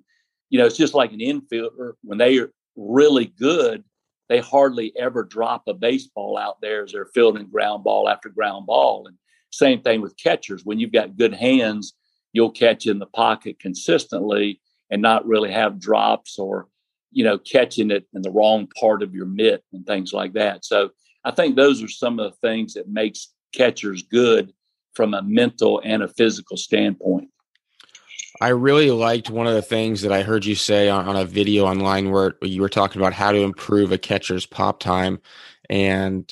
you 0.50 0.60
know, 0.60 0.66
it's 0.66 0.78
just 0.78 0.94
like 0.94 1.14
an 1.14 1.20
infielder 1.20 1.94
when 2.04 2.18
they 2.18 2.38
are 2.38 2.52
really 2.76 3.26
good, 3.26 3.84
they 4.30 4.40
hardly 4.40 4.94
ever 4.98 5.24
drop 5.24 5.64
a 5.68 5.74
baseball 5.74 6.38
out 6.38 6.60
there 6.62 6.84
as 6.84 6.92
they're 6.92 7.10
fielding 7.14 7.48
ground 7.48 7.84
ball 7.84 8.10
after 8.10 8.30
ground 8.30 8.66
ball. 8.66 9.08
And 9.08 9.18
same 9.52 9.82
thing 9.82 10.02
with 10.02 10.18
catchers. 10.18 10.66
When 10.66 10.80
you've 10.80 10.92
got 10.92 11.18
good 11.18 11.34
hands, 11.34 11.94
you'll 12.34 12.52
catch 12.52 12.86
in 12.86 13.00
the 13.00 13.06
pocket 13.06 13.60
consistently 13.60 14.62
and 14.90 15.02
not 15.02 15.26
really 15.26 15.52
have 15.52 15.80
drops 15.80 16.38
or 16.38 16.68
you 17.12 17.24
know, 17.24 17.38
catching 17.38 17.92
it 17.92 18.06
in 18.14 18.22
the 18.22 18.32
wrong 18.32 18.68
part 18.80 19.02
of 19.02 19.14
your 19.14 19.26
mitt 19.26 19.64
and 19.74 19.86
things 19.86 20.14
like 20.14 20.34
that. 20.34 20.66
So 20.66 20.90
I 21.24 21.32
think 21.32 21.56
those 21.56 21.82
are 21.84 21.88
some 21.88 22.20
of 22.20 22.32
the 22.32 22.48
things 22.48 22.74
that 22.74 22.88
makes 22.88 23.34
catchers 23.54 24.04
good 24.04 24.54
from 24.94 25.14
a 25.14 25.22
mental 25.22 25.82
and 25.84 26.04
a 26.04 26.08
physical 26.08 26.58
standpoint. 26.58 27.30
I 28.40 28.50
really 28.50 28.92
liked 28.92 29.30
one 29.30 29.48
of 29.48 29.56
the 29.56 29.62
things 29.62 30.02
that 30.02 30.12
I 30.12 30.22
heard 30.22 30.46
you 30.46 30.56
say 30.56 30.90
on, 30.90 31.08
on 31.08 31.16
a 31.16 31.26
video 31.26 31.66
online 31.66 32.12
where 32.12 32.36
you 32.42 32.62
were 32.62 32.70
talking 32.70 33.02
about 33.02 33.14
how 33.14 33.32
to 33.32 33.40
improve 33.40 33.92
a 33.92 33.98
catcher's 33.98 34.46
pop 34.46 34.80
time. 34.80 35.20
And 35.70 36.32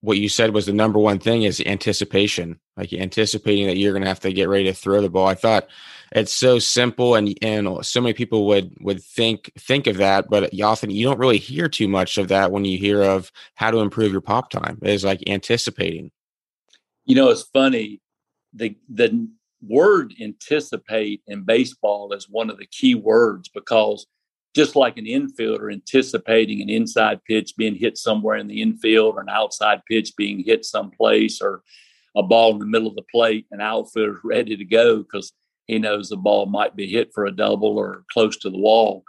what 0.00 0.18
you 0.18 0.28
said 0.28 0.54
was 0.54 0.66
the 0.66 0.72
number 0.72 0.98
one 0.98 1.18
thing 1.18 1.42
is 1.42 1.60
anticipation, 1.66 2.58
like 2.76 2.92
anticipating 2.92 3.66
that 3.66 3.76
you're 3.76 3.92
going 3.92 4.02
to 4.02 4.08
have 4.08 4.20
to 4.20 4.32
get 4.32 4.48
ready 4.48 4.64
to 4.64 4.72
throw 4.72 5.02
the 5.02 5.10
ball. 5.10 5.26
I 5.26 5.34
thought 5.34 5.68
it's 6.12 6.32
so 6.32 6.58
simple 6.58 7.14
and 7.14 7.34
and 7.42 7.84
so 7.84 8.00
many 8.00 8.12
people 8.12 8.46
would 8.46 8.76
would 8.80 9.02
think 9.02 9.50
think 9.58 9.86
of 9.86 9.96
that 9.96 10.28
but 10.30 10.52
you 10.54 10.64
often 10.64 10.90
you 10.90 11.06
don't 11.06 11.18
really 11.18 11.38
hear 11.38 11.68
too 11.68 11.88
much 11.88 12.18
of 12.18 12.28
that 12.28 12.52
when 12.52 12.64
you 12.64 12.78
hear 12.78 13.02
of 13.02 13.32
how 13.54 13.70
to 13.70 13.78
improve 13.78 14.12
your 14.12 14.20
pop 14.20 14.50
time. 14.50 14.78
It's 14.82 15.04
like 15.04 15.22
anticipating. 15.28 16.10
You 17.04 17.16
know 17.16 17.30
it's 17.30 17.42
funny 17.42 18.00
the 18.52 18.76
the 18.88 19.28
word 19.66 20.14
anticipate 20.20 21.22
in 21.26 21.42
baseball 21.42 22.12
is 22.12 22.28
one 22.28 22.50
of 22.50 22.58
the 22.58 22.66
key 22.66 22.94
words 22.94 23.48
because 23.48 24.06
just 24.54 24.76
like 24.76 24.96
an 24.96 25.04
infielder 25.04 25.72
anticipating 25.72 26.62
an 26.62 26.70
inside 26.70 27.20
pitch 27.24 27.54
being 27.56 27.74
hit 27.74 27.98
somewhere 27.98 28.36
in 28.36 28.46
the 28.46 28.62
infield 28.62 29.16
or 29.16 29.20
an 29.20 29.28
outside 29.28 29.82
pitch 29.88 30.12
being 30.16 30.42
hit 30.42 30.64
someplace 30.64 31.40
or 31.42 31.62
a 32.16 32.22
ball 32.22 32.52
in 32.52 32.58
the 32.58 32.66
middle 32.66 32.88
of 32.88 32.94
the 32.94 33.04
plate 33.10 33.46
and 33.50 33.60
outfielder's 33.60 34.20
ready 34.24 34.56
to 34.56 34.64
go 34.64 34.98
because 34.98 35.32
he 35.66 35.78
knows 35.78 36.08
the 36.08 36.16
ball 36.16 36.46
might 36.46 36.76
be 36.76 36.86
hit 36.86 37.12
for 37.14 37.26
a 37.26 37.34
double 37.34 37.78
or 37.78 38.04
close 38.12 38.36
to 38.38 38.50
the 38.50 38.58
wall. 38.58 39.04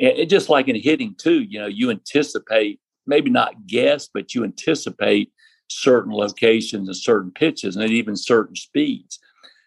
And 0.00 0.16
it 0.16 0.30
just 0.30 0.48
like 0.48 0.68
in 0.68 0.76
hitting 0.76 1.14
too, 1.16 1.42
you 1.42 1.58
know, 1.58 1.66
you 1.66 1.90
anticipate 1.90 2.80
maybe 3.06 3.30
not 3.30 3.66
guess, 3.66 4.08
but 4.12 4.34
you 4.34 4.44
anticipate 4.44 5.32
certain 5.68 6.12
locations 6.12 6.88
and 6.88 6.96
certain 6.96 7.32
pitches 7.32 7.76
and 7.76 7.90
even 7.90 8.14
certain 8.14 8.54
speeds. 8.54 9.18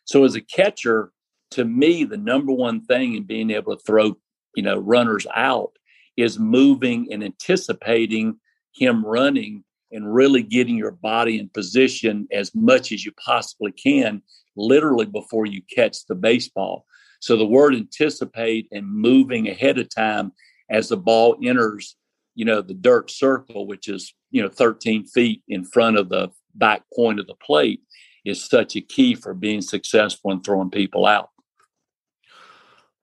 So 0.05 0.23
as 0.23 0.35
a 0.35 0.41
catcher, 0.41 1.11
to 1.51 1.65
me, 1.65 2.03
the 2.03 2.17
number 2.17 2.53
one 2.53 2.85
thing 2.85 3.15
in 3.15 3.23
being 3.23 3.51
able 3.51 3.75
to 3.75 3.83
throw, 3.83 4.15
you 4.55 4.63
know, 4.63 4.77
runners 4.77 5.27
out 5.35 5.71
is 6.17 6.39
moving 6.39 7.11
and 7.11 7.23
anticipating 7.23 8.39
him 8.73 9.05
running 9.05 9.63
and 9.91 10.13
really 10.13 10.43
getting 10.43 10.77
your 10.77 10.91
body 10.91 11.39
in 11.39 11.49
position 11.49 12.27
as 12.31 12.55
much 12.55 12.91
as 12.91 13.03
you 13.03 13.11
possibly 13.13 13.71
can 13.71 14.21
literally 14.55 15.05
before 15.05 15.45
you 15.45 15.61
catch 15.73 16.05
the 16.05 16.15
baseball. 16.15 16.85
So 17.19 17.37
the 17.37 17.45
word 17.45 17.75
anticipate 17.75 18.67
and 18.71 18.87
moving 18.87 19.47
ahead 19.47 19.77
of 19.77 19.93
time 19.93 20.31
as 20.69 20.89
the 20.89 20.97
ball 20.97 21.37
enters, 21.43 21.95
you 22.35 22.45
know, 22.45 22.61
the 22.61 22.73
dirt 22.73 23.11
circle, 23.11 23.67
which 23.67 23.87
is, 23.87 24.13
you 24.31 24.41
know, 24.41 24.49
13 24.49 25.05
feet 25.05 25.43
in 25.47 25.63
front 25.63 25.97
of 25.97 26.09
the 26.09 26.29
back 26.55 26.83
point 26.95 27.19
of 27.19 27.27
the 27.27 27.35
plate 27.35 27.81
is 28.25 28.43
such 28.43 28.75
a 28.75 28.81
key 28.81 29.15
for 29.15 29.33
being 29.33 29.61
successful 29.61 30.31
in 30.31 30.41
throwing 30.41 30.69
people 30.69 31.05
out. 31.05 31.29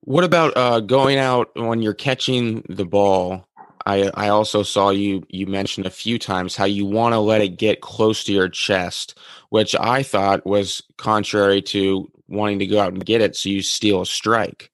What 0.03 0.25
about 0.25 0.57
uh, 0.57 0.81
going 0.81 1.19
out 1.19 1.51
when 1.55 1.83
you're 1.83 1.95
catching 1.95 2.65
the 2.69 2.85
ball? 2.85 3.48
I 3.89 4.11
I 4.15 4.29
also 4.29 4.63
saw 4.63 4.91
you 4.91 5.25
you 5.29 5.47
mentioned 5.47 5.87
a 5.87 5.91
few 5.91 6.19
times 6.19 6.55
how 6.55 6.67
you 6.67 6.85
want 6.85 7.15
to 7.15 7.19
let 7.19 7.41
it 7.41 7.57
get 7.57 7.81
close 7.81 8.23
to 8.25 8.33
your 8.33 8.49
chest, 8.49 9.19
which 9.49 9.75
I 9.75 10.03
thought 10.03 10.47
was 10.47 10.83
contrary 10.99 11.63
to 11.63 12.11
wanting 12.29 12.59
to 12.59 12.67
go 12.67 12.81
out 12.81 12.93
and 12.93 13.05
get 13.05 13.23
it, 13.23 13.35
so 13.35 13.49
you 13.49 13.63
steal 13.63 14.03
a 14.03 14.07
strike. 14.07 14.71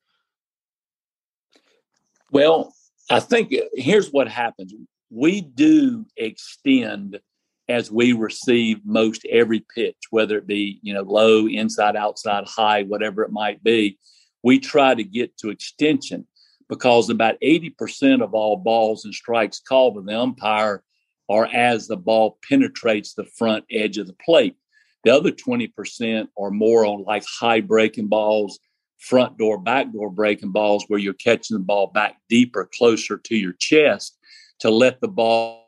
Well, 2.33 2.75
I 3.09 3.21
think 3.21 3.55
uh, 3.55 3.67
here's 3.75 4.11
what 4.11 4.27
happens. 4.27 4.75
We 5.11 5.41
do 5.41 6.07
extend 6.17 7.21
as 7.69 7.93
we 7.93 8.13
receive 8.13 8.81
most 8.85 9.25
every 9.31 9.65
pitch, 9.75 9.97
whether 10.11 10.37
it 10.37 10.47
be, 10.47 10.81
you 10.83 10.93
know, 10.93 11.03
low, 11.03 11.47
inside, 11.47 11.95
outside, 11.95 12.45
high, 12.47 12.83
whatever 12.83 13.23
it 13.23 13.31
might 13.31 13.63
be. 13.63 13.99
We 14.43 14.59
try 14.59 14.95
to 14.95 15.05
get 15.05 15.39
to 15.39 15.51
extension 15.51 16.27
because 16.69 17.11
about 17.11 17.41
80% 17.43 18.23
of 18.23 18.35
all 18.35 18.57
balls 18.57 19.05
and 19.05 19.15
strikes 19.15 19.61
called 19.61 19.95
to 19.95 20.03
the 20.03 20.19
umpire 20.19 20.83
are 21.29 21.47
as 21.47 21.87
the 21.87 21.97
ball 21.97 22.39
penetrates 22.49 23.15
the 23.15 23.25
front 23.25 23.65
edge 23.71 23.99
of 23.99 24.07
the 24.07 24.17
plate. 24.25 24.57
The 25.05 25.15
other 25.15 25.31
20% 25.31 26.29
are 26.39 26.51
more 26.51 26.87
on 26.87 27.05
like 27.05 27.25
high 27.27 27.61
breaking 27.61 28.09
balls, 28.09 28.59
front 28.99 29.37
door, 29.37 29.59
back 29.59 29.93
door 29.93 30.11
breaking 30.11 30.53
balls, 30.53 30.85
where 30.89 30.99
you're 30.99 31.15
catching 31.15 31.57
the 31.57 31.63
ball 31.63 31.89
back 31.89 32.17
deeper, 32.29 32.69
closer 32.77 33.19
to 33.19 33.37
your 33.37 33.53
chest 33.59 34.19
to 34.61 34.71
let 34.71 35.01
the 35.01 35.09
ball 35.09 35.65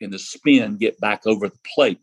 in 0.00 0.10
the 0.10 0.18
spin 0.18 0.76
get 0.76 1.00
back 1.00 1.26
over 1.26 1.48
the 1.48 1.58
plate. 1.74 2.00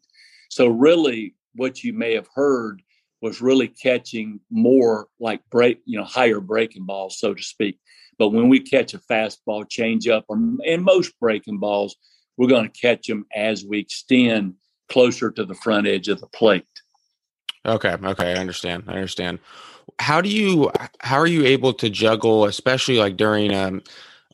So, 0.50 0.68
really, 0.68 1.36
what 1.54 1.84
you 1.84 1.94
may 1.94 2.14
have 2.16 2.28
heard 2.34 2.82
was 3.22 3.42
really 3.42 3.68
catching 3.68 4.40
more 4.50 5.08
like 5.20 5.42
break, 5.52 5.80
you 5.86 5.98
know, 5.98 6.06
higher 6.06 6.40
breaking 6.40 6.86
balls, 6.86 7.20
so 7.20 7.34
to 7.34 7.44
speak. 7.44 7.80
But 8.22 8.34
when 8.34 8.50
we 8.50 8.60
catch 8.60 8.94
a 8.94 9.00
fastball, 9.00 9.68
changeup, 9.68 10.26
and 10.30 10.84
most 10.84 11.20
breaking 11.20 11.58
balls, 11.58 11.96
we're 12.38 12.50
going 12.50 12.70
to 12.70 12.80
catch 12.80 13.08
them 13.08 13.26
as 13.36 13.66
we 13.66 13.80
extend 13.80 14.54
closer 14.90 15.32
to 15.32 15.44
the 15.44 15.56
front 15.56 15.88
edge 15.88 16.08
of 16.08 16.22
the 16.22 16.28
plate. 16.28 16.68
Okay, 17.66 17.98
okay, 18.04 18.34
I 18.34 18.36
understand. 18.36 18.84
I 18.86 18.92
understand. 18.92 19.40
How 19.98 20.22
do 20.22 20.30
you 20.30 20.72
how 21.00 21.18
are 21.18 21.26
you 21.26 21.46
able 21.46 21.74
to 21.74 21.90
juggle, 21.90 22.46
especially 22.46 23.00
like 23.00 23.18
during 23.18 23.56
um, 23.56 23.82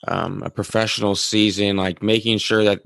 um, 0.06 0.44
a 0.44 0.50
professional 0.50 1.16
season, 1.16 1.78
like 1.78 2.04
making 2.04 2.40
sure 2.40 2.66
that 2.66 2.82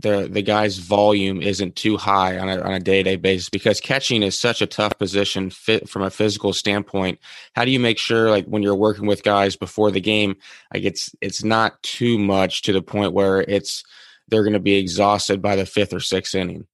the 0.00 0.28
the 0.30 0.42
guy's 0.42 0.78
volume 0.78 1.42
isn't 1.42 1.74
too 1.74 1.96
high 1.96 2.38
on 2.38 2.48
a 2.48 2.60
on 2.60 2.72
a 2.72 2.80
day 2.80 3.02
to 3.02 3.10
day 3.10 3.16
basis 3.16 3.48
because 3.48 3.80
catching 3.80 4.22
is 4.22 4.38
such 4.38 4.62
a 4.62 4.66
tough 4.66 4.96
position 4.98 5.50
fit 5.50 5.88
from 5.88 6.02
a 6.02 6.10
physical 6.10 6.52
standpoint. 6.52 7.18
How 7.54 7.64
do 7.64 7.70
you 7.70 7.80
make 7.80 7.98
sure 7.98 8.30
like 8.30 8.46
when 8.46 8.62
you're 8.62 8.76
working 8.76 9.06
with 9.06 9.22
guys 9.22 9.56
before 9.56 9.90
the 9.90 10.00
game, 10.00 10.36
like 10.72 10.84
it's 10.84 11.10
it's 11.20 11.42
not 11.42 11.82
too 11.82 12.18
much 12.18 12.62
to 12.62 12.72
the 12.72 12.82
point 12.82 13.12
where 13.12 13.40
it's 13.42 13.82
they're 14.28 14.44
going 14.44 14.52
to 14.52 14.60
be 14.60 14.76
exhausted 14.76 15.42
by 15.42 15.56
the 15.56 15.66
fifth 15.66 15.92
or 15.92 16.00
sixth 16.00 16.34
inning? 16.34 16.66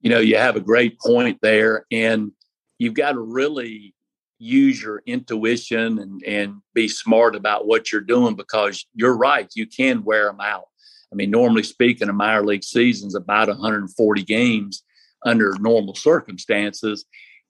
You 0.00 0.10
know, 0.10 0.20
you 0.20 0.36
have 0.36 0.56
a 0.56 0.60
great 0.60 0.98
point 1.00 1.38
there, 1.40 1.86
and 1.90 2.32
you've 2.78 2.94
got 2.94 3.12
to 3.12 3.20
really 3.20 3.94
use 4.38 4.82
your 4.82 5.02
intuition 5.06 5.98
and 5.98 6.22
and 6.24 6.56
be 6.74 6.86
smart 6.88 7.34
about 7.34 7.66
what 7.66 7.90
you're 7.90 8.02
doing 8.02 8.34
because 8.34 8.86
you're 8.94 9.16
right, 9.16 9.48
you 9.54 9.66
can 9.66 10.04
wear 10.04 10.26
them 10.26 10.40
out 10.40 10.66
I 11.12 11.16
mean, 11.16 11.30
normally 11.30 11.62
speaking, 11.62 12.08
a 12.08 12.12
minor 12.12 12.44
league 12.44 12.64
season 12.64 13.08
is 13.08 13.14
about 13.14 13.48
140 13.48 14.22
games 14.24 14.82
under 15.24 15.54
normal 15.58 15.94
circumstances. 15.94 17.04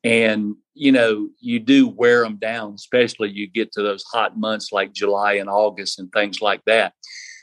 And, 0.04 0.54
you 0.74 0.92
know, 0.92 1.28
you 1.40 1.58
do 1.58 1.88
wear 1.88 2.22
them 2.22 2.36
down, 2.36 2.74
especially 2.74 3.30
you 3.30 3.48
get 3.48 3.72
to 3.72 3.82
those 3.82 4.04
hot 4.04 4.38
months 4.38 4.70
like 4.72 4.92
July 4.92 5.34
and 5.34 5.48
August 5.48 5.98
and 5.98 6.12
things 6.12 6.40
like 6.40 6.62
that. 6.66 6.92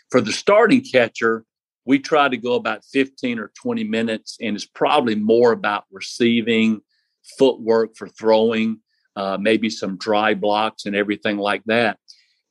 For 0.09 0.21
the 0.21 0.31
starting 0.31 0.81
catcher, 0.81 1.43
we 1.85 1.99
try 1.99 2.29
to 2.29 2.37
go 2.37 2.53
about 2.53 2.85
15 2.85 3.39
or 3.39 3.51
20 3.61 3.83
minutes, 3.83 4.37
and 4.39 4.55
it's 4.55 4.65
probably 4.65 5.15
more 5.15 5.51
about 5.51 5.83
receiving, 5.91 6.81
footwork 7.37 7.97
for 7.97 8.07
throwing, 8.07 8.79
uh, 9.15 9.37
maybe 9.39 9.69
some 9.69 9.97
dry 9.97 10.33
blocks 10.33 10.85
and 10.85 10.95
everything 10.95 11.37
like 11.37 11.63
that. 11.65 11.97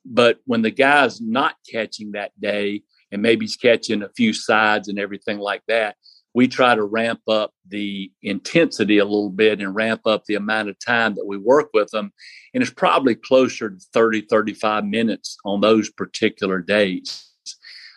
But 0.05 0.39
when 0.45 0.63
the 0.63 0.71
guy's 0.71 1.21
not 1.21 1.55
catching 1.71 2.13
that 2.13 2.33
day, 2.41 2.83
and 3.13 3.23
maybe 3.23 3.45
he's 3.45 3.57
catching 3.57 4.03
a 4.03 4.09
few 4.17 4.33
sides 4.33 4.89
and 4.89 4.99
everything 4.99 5.39
like 5.39 5.63
that. 5.69 5.97
We 6.35 6.49
try 6.49 6.75
to 6.75 6.83
ramp 6.83 7.21
up 7.29 7.53
the 7.69 8.11
intensity 8.23 8.97
a 8.99 9.05
little 9.05 9.31
bit 9.31 9.61
and 9.61 9.75
ramp 9.75 10.07
up 10.07 10.25
the 10.25 10.37
amount 10.37 10.71
of 10.71 10.77
time 10.79 11.15
that 11.17 11.27
we 11.27 11.37
work 11.37 11.69
with 11.75 11.91
them. 11.91 12.11
And 12.55 12.63
it's 12.63 12.73
probably 12.73 13.15
closer 13.15 13.69
to 13.69 13.79
30, 13.93 14.23
35 14.23 14.87
minutes 14.87 15.37
on 15.45 15.61
those 15.61 15.91
particular 15.91 16.61
days. 16.61 17.29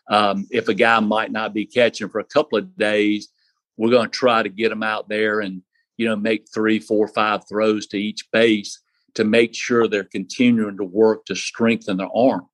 Um, 0.10 0.48
if 0.52 0.68
a 0.68 0.74
guy 0.74 1.00
might 1.00 1.32
not 1.32 1.54
be 1.54 1.66
catching 1.66 2.10
for 2.10 2.20
a 2.20 2.26
couple 2.26 2.58
of 2.58 2.76
days, 2.78 3.30
we're 3.78 3.90
going 3.90 4.10
to 4.10 4.18
try 4.18 4.44
to 4.44 4.50
get 4.50 4.70
them 4.70 4.84
out 4.84 5.08
there 5.08 5.40
and, 5.40 5.62
you 5.96 6.06
know, 6.06 6.16
make 6.18 6.46
three, 6.54 6.80
four, 6.80 7.08
five 7.08 7.48
throws 7.48 7.88
to 7.88 7.98
each 7.98 8.30
base 8.32 8.80
to 9.16 9.24
make 9.24 9.56
sure 9.56 9.88
they're 9.88 10.04
continuing 10.04 10.78
to 10.78 10.84
work 10.84 11.26
to 11.26 11.36
strengthen 11.36 11.98
their 11.98 12.10
arm. 12.14 12.46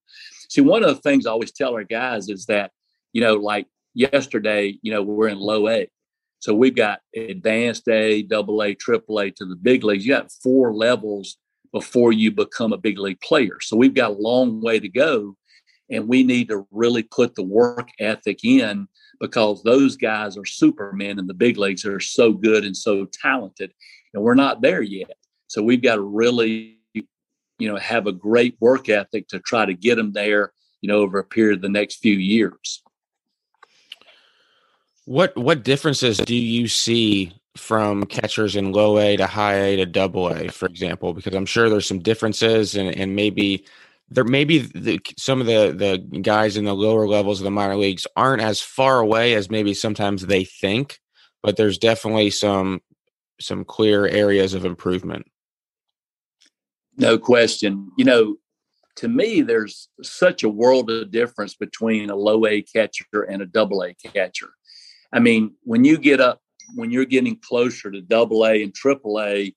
See, 0.51 0.59
one 0.59 0.83
of 0.83 0.89
the 0.93 1.01
things 1.01 1.25
I 1.25 1.31
always 1.31 1.53
tell 1.53 1.75
our 1.75 1.85
guys 1.85 2.27
is 2.27 2.45
that, 2.47 2.71
you 3.13 3.21
know, 3.21 3.35
like 3.35 3.67
yesterday, 3.93 4.77
you 4.81 4.91
know, 4.91 5.01
we're 5.01 5.29
in 5.29 5.39
low 5.39 5.69
A. 5.69 5.87
So 6.39 6.53
we've 6.53 6.75
got 6.75 6.99
advanced 7.15 7.87
A, 7.87 8.23
double 8.23 8.61
A, 8.61 8.75
triple 8.75 9.21
A 9.21 9.31
to 9.31 9.45
the 9.45 9.55
big 9.55 9.85
leagues. 9.85 10.05
You 10.05 10.11
got 10.11 10.29
four 10.43 10.73
levels 10.73 11.37
before 11.71 12.11
you 12.11 12.31
become 12.31 12.73
a 12.73 12.77
big 12.77 12.99
league 12.99 13.21
player. 13.21 13.61
So 13.61 13.77
we've 13.77 13.93
got 13.93 14.11
a 14.11 14.21
long 14.21 14.59
way 14.61 14.77
to 14.77 14.89
go. 14.89 15.37
And 15.89 16.09
we 16.09 16.21
need 16.21 16.49
to 16.49 16.67
really 16.69 17.03
put 17.03 17.35
the 17.35 17.43
work 17.43 17.87
ethic 18.01 18.43
in 18.43 18.89
because 19.21 19.63
those 19.63 19.95
guys 19.95 20.35
are 20.35 20.45
supermen 20.45 21.17
in 21.17 21.27
the 21.27 21.33
big 21.33 21.57
leagues. 21.57 21.83
They're 21.83 22.01
so 22.01 22.33
good 22.33 22.65
and 22.65 22.75
so 22.75 23.05
talented. 23.05 23.71
And 24.13 24.21
we're 24.21 24.35
not 24.35 24.61
there 24.61 24.81
yet. 24.81 25.15
So 25.47 25.63
we've 25.63 25.81
got 25.81 25.95
to 25.95 26.01
really 26.01 26.80
you 27.61 27.69
know, 27.69 27.77
have 27.77 28.07
a 28.07 28.11
great 28.11 28.55
work 28.59 28.89
ethic 28.89 29.27
to 29.29 29.39
try 29.39 29.65
to 29.65 29.73
get 29.73 29.95
them 29.95 30.13
there, 30.13 30.51
you 30.81 30.87
know, 30.87 30.97
over 30.97 31.19
a 31.19 31.23
period 31.23 31.57
of 31.57 31.61
the 31.61 31.69
next 31.69 31.97
few 31.97 32.15
years. 32.15 32.81
What 35.05 35.35
what 35.37 35.63
differences 35.63 36.17
do 36.17 36.35
you 36.35 36.67
see 36.67 37.33
from 37.57 38.05
catchers 38.05 38.55
in 38.55 38.71
low 38.71 38.97
A 38.97 39.17
to 39.17 39.27
high 39.27 39.55
A 39.55 39.75
to 39.77 39.85
double 39.85 40.29
A, 40.29 40.47
for 40.47 40.67
example? 40.67 41.13
Because 41.13 41.35
I'm 41.35 41.45
sure 41.45 41.69
there's 41.69 41.87
some 41.87 41.99
differences, 41.99 42.75
and 42.75 42.95
and 42.95 43.15
maybe 43.15 43.65
there 44.09 44.23
maybe 44.23 44.59
the, 44.59 44.99
some 45.17 45.41
of 45.41 45.47
the 45.47 45.73
the 45.75 46.19
guys 46.19 46.57
in 46.57 46.65
the 46.65 46.75
lower 46.75 47.07
levels 47.07 47.39
of 47.39 47.45
the 47.45 47.51
minor 47.51 47.77
leagues 47.77 48.05
aren't 48.15 48.41
as 48.41 48.61
far 48.61 48.99
away 48.99 49.33
as 49.33 49.49
maybe 49.49 49.73
sometimes 49.73 50.25
they 50.25 50.43
think, 50.43 50.99
but 51.41 51.57
there's 51.57 51.77
definitely 51.77 52.29
some 52.29 52.81
some 53.39 53.65
clear 53.65 54.07
areas 54.07 54.53
of 54.53 54.65
improvement. 54.65 55.25
No 57.01 57.17
question. 57.17 57.91
You 57.97 58.05
know, 58.05 58.35
to 58.97 59.07
me, 59.07 59.41
there's 59.41 59.89
such 60.03 60.43
a 60.43 60.49
world 60.49 60.91
of 60.91 61.09
difference 61.09 61.55
between 61.55 62.11
a 62.11 62.15
low 62.15 62.45
A 62.45 62.61
catcher 62.61 63.23
and 63.27 63.41
a 63.41 63.47
double 63.47 63.83
A 63.83 63.95
catcher. 63.95 64.51
I 65.11 65.19
mean, 65.19 65.55
when 65.63 65.83
you 65.83 65.97
get 65.97 66.21
up, 66.21 66.41
when 66.75 66.91
you're 66.91 67.05
getting 67.05 67.39
closer 67.39 67.89
to 67.89 68.01
double 68.01 68.45
A 68.45 68.61
and 68.61 68.73
triple 68.73 69.19
A, 69.19 69.53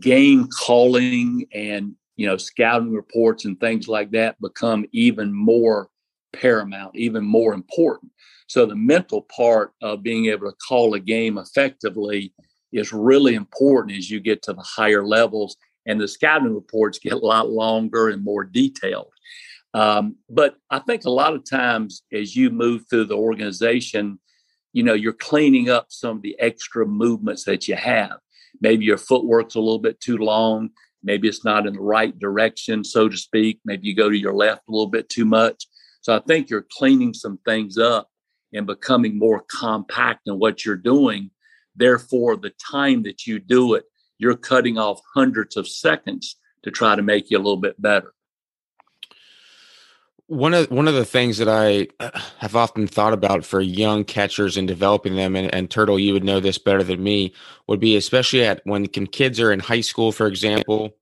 game 0.00 0.48
calling 0.48 1.46
and 1.52 1.92
you 2.16 2.26
know 2.26 2.38
scouting 2.38 2.94
reports 2.94 3.44
and 3.44 3.60
things 3.60 3.86
like 3.86 4.10
that 4.12 4.40
become 4.40 4.86
even 4.92 5.34
more 5.34 5.90
paramount, 6.32 6.96
even 6.96 7.22
more 7.22 7.52
important. 7.52 8.10
So 8.46 8.64
the 8.64 8.74
mental 8.74 9.26
part 9.36 9.72
of 9.82 10.02
being 10.02 10.26
able 10.26 10.50
to 10.50 10.56
call 10.66 10.94
a 10.94 11.00
game 11.00 11.36
effectively 11.36 12.32
is 12.72 12.90
really 12.90 13.34
important 13.34 13.98
as 13.98 14.10
you 14.10 14.18
get 14.18 14.42
to 14.44 14.54
the 14.54 14.62
higher 14.62 15.04
levels 15.04 15.58
and 15.86 16.00
the 16.00 16.08
scouting 16.08 16.54
reports 16.54 16.98
get 16.98 17.12
a 17.12 17.18
lot 17.18 17.50
longer 17.50 18.08
and 18.08 18.24
more 18.24 18.44
detailed. 18.44 19.12
Um, 19.74 20.16
but 20.30 20.56
I 20.70 20.78
think 20.78 21.04
a 21.04 21.10
lot 21.10 21.34
of 21.34 21.48
times 21.48 22.02
as 22.12 22.36
you 22.36 22.50
move 22.50 22.84
through 22.88 23.06
the 23.06 23.16
organization, 23.16 24.20
you 24.72 24.82
know, 24.82 24.94
you're 24.94 25.12
cleaning 25.12 25.68
up 25.68 25.86
some 25.88 26.16
of 26.16 26.22
the 26.22 26.36
extra 26.38 26.86
movements 26.86 27.44
that 27.44 27.68
you 27.68 27.74
have. 27.74 28.18
Maybe 28.60 28.84
your 28.84 28.98
footwork's 28.98 29.56
a 29.56 29.60
little 29.60 29.80
bit 29.80 30.00
too 30.00 30.18
long. 30.18 30.70
Maybe 31.02 31.28
it's 31.28 31.44
not 31.44 31.66
in 31.66 31.74
the 31.74 31.80
right 31.80 32.16
direction, 32.18 32.82
so 32.84 33.08
to 33.08 33.16
speak. 33.16 33.60
Maybe 33.64 33.88
you 33.88 33.94
go 33.94 34.08
to 34.08 34.16
your 34.16 34.32
left 34.32 34.62
a 34.68 34.72
little 34.72 34.88
bit 34.88 35.08
too 35.08 35.24
much. 35.24 35.66
So 36.00 36.14
I 36.14 36.20
think 36.20 36.50
you're 36.50 36.66
cleaning 36.70 37.12
some 37.14 37.38
things 37.44 37.76
up 37.76 38.08
and 38.52 38.66
becoming 38.66 39.18
more 39.18 39.44
compact 39.50 40.28
in 40.28 40.38
what 40.38 40.64
you're 40.64 40.76
doing. 40.76 41.30
Therefore, 41.76 42.36
the 42.36 42.52
time 42.70 43.02
that 43.02 43.26
you 43.26 43.38
do 43.38 43.74
it 43.74 43.84
you're 44.24 44.34
cutting 44.34 44.78
off 44.78 45.02
hundreds 45.14 45.54
of 45.54 45.68
seconds 45.68 46.36
to 46.62 46.70
try 46.70 46.96
to 46.96 47.02
make 47.02 47.30
you 47.30 47.36
a 47.36 47.44
little 47.44 47.58
bit 47.58 47.80
better. 47.80 48.14
One 50.28 50.54
of 50.54 50.70
one 50.70 50.88
of 50.88 50.94
the 50.94 51.04
things 51.04 51.36
that 51.36 51.48
I 51.48 51.88
uh, 52.00 52.18
have 52.38 52.56
often 52.56 52.86
thought 52.86 53.12
about 53.12 53.44
for 53.44 53.60
young 53.60 54.02
catchers 54.04 54.56
and 54.56 54.66
developing 54.66 55.14
them, 55.14 55.36
and, 55.36 55.54
and 55.54 55.70
Turtle, 55.70 55.98
you 55.98 56.14
would 56.14 56.24
know 56.24 56.40
this 56.40 56.56
better 56.56 56.82
than 56.82 57.02
me, 57.02 57.34
would 57.68 57.80
be 57.80 57.96
especially 57.96 58.42
at 58.42 58.62
when 58.64 58.86
kids 58.86 59.38
are 59.38 59.52
in 59.52 59.60
high 59.60 59.82
school, 59.82 60.10
for 60.10 60.26
example, 60.26 60.96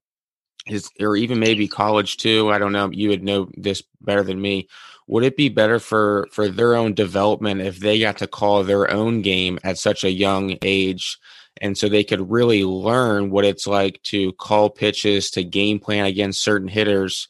is 0.67 0.89
or 0.99 1.15
even 1.15 1.39
maybe 1.39 1.69
college 1.69 2.17
too. 2.17 2.51
I 2.51 2.59
don't 2.59 2.73
know. 2.73 2.91
You 2.91 3.07
would 3.09 3.23
know 3.23 3.49
this 3.55 3.81
better 4.01 4.23
than 4.23 4.41
me. 4.41 4.67
Would 5.07 5.23
it 5.23 5.37
be 5.37 5.47
better 5.47 5.79
for 5.79 6.27
for 6.29 6.49
their 6.49 6.75
own 6.75 6.93
development 6.93 7.61
if 7.61 7.79
they 7.79 8.01
got 8.01 8.17
to 8.17 8.27
call 8.27 8.61
their 8.65 8.91
own 8.91 9.21
game 9.21 9.57
at 9.63 9.77
such 9.77 10.03
a 10.03 10.11
young 10.11 10.57
age? 10.61 11.17
And 11.61 11.77
so 11.77 11.87
they 11.87 12.03
could 12.03 12.31
really 12.31 12.63
learn 12.63 13.29
what 13.29 13.45
it's 13.45 13.67
like 13.67 14.01
to 14.03 14.33
call 14.33 14.69
pitches, 14.69 15.31
to 15.31 15.43
game 15.43 15.79
plan 15.79 16.05
against 16.05 16.43
certain 16.43 16.67
hitters, 16.67 17.27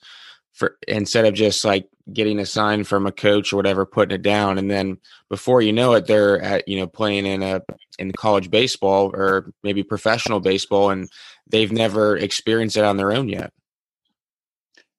for 0.53 0.77
instead 0.87 1.25
of 1.25 1.33
just 1.33 1.65
like 1.65 1.89
getting 2.11 2.39
a 2.39 2.45
sign 2.45 2.83
from 2.83 3.05
a 3.05 3.11
coach 3.11 3.51
or 3.51 3.55
whatever, 3.57 3.85
putting 3.85 4.15
it 4.15 4.21
down, 4.21 4.57
and 4.57 4.69
then 4.69 4.97
before 5.29 5.61
you 5.61 5.73
know 5.73 5.93
it, 5.93 6.05
they're 6.05 6.41
at 6.41 6.67
you 6.67 6.79
know 6.79 6.87
playing 6.87 7.25
in 7.25 7.41
a 7.41 7.61
in 7.99 8.11
college 8.11 8.49
baseball 8.49 9.11
or 9.13 9.51
maybe 9.63 9.83
professional 9.83 10.39
baseball, 10.39 10.89
and 10.89 11.09
they've 11.47 11.71
never 11.71 12.17
experienced 12.17 12.77
it 12.77 12.83
on 12.83 12.97
their 12.97 13.11
own 13.11 13.29
yet. 13.29 13.51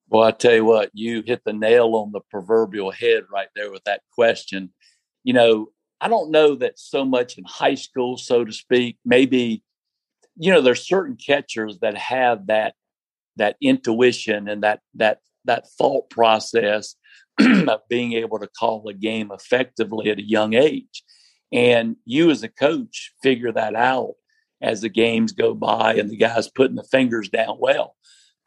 Well, 0.08 0.22
I 0.22 0.30
tell 0.30 0.54
you 0.54 0.64
what, 0.64 0.90
you 0.92 1.22
hit 1.22 1.42
the 1.44 1.52
nail 1.52 1.94
on 1.96 2.12
the 2.12 2.20
proverbial 2.20 2.90
head 2.90 3.24
right 3.32 3.48
there 3.56 3.70
with 3.70 3.84
that 3.84 4.02
question. 4.12 4.72
You 5.24 5.32
know, 5.32 5.68
I 6.04 6.08
don't 6.08 6.30
know 6.30 6.54
that 6.56 6.78
so 6.78 7.02
much 7.06 7.38
in 7.38 7.44
high 7.44 7.76
school, 7.76 8.18
so 8.18 8.44
to 8.44 8.52
speak. 8.52 8.98
Maybe, 9.06 9.62
you 10.36 10.52
know, 10.52 10.60
there's 10.60 10.86
certain 10.86 11.16
catchers 11.16 11.78
that 11.78 11.96
have 11.96 12.48
that 12.48 12.74
that 13.36 13.56
intuition 13.62 14.46
and 14.46 14.62
that 14.62 14.80
that 14.96 15.20
that 15.46 15.66
thought 15.78 16.10
process 16.10 16.96
of 17.40 17.80
being 17.88 18.12
able 18.12 18.38
to 18.38 18.48
call 18.48 18.86
a 18.86 18.92
game 18.92 19.30
effectively 19.32 20.10
at 20.10 20.18
a 20.18 20.28
young 20.28 20.52
age. 20.52 21.02
And 21.50 21.96
you 22.04 22.30
as 22.30 22.42
a 22.42 22.48
coach 22.48 23.14
figure 23.22 23.52
that 23.52 23.74
out 23.74 24.12
as 24.60 24.82
the 24.82 24.90
games 24.90 25.32
go 25.32 25.54
by 25.54 25.94
and 25.94 26.10
the 26.10 26.18
guys 26.18 26.50
putting 26.50 26.76
the 26.76 26.84
fingers 26.84 27.30
down 27.30 27.56
well. 27.58 27.96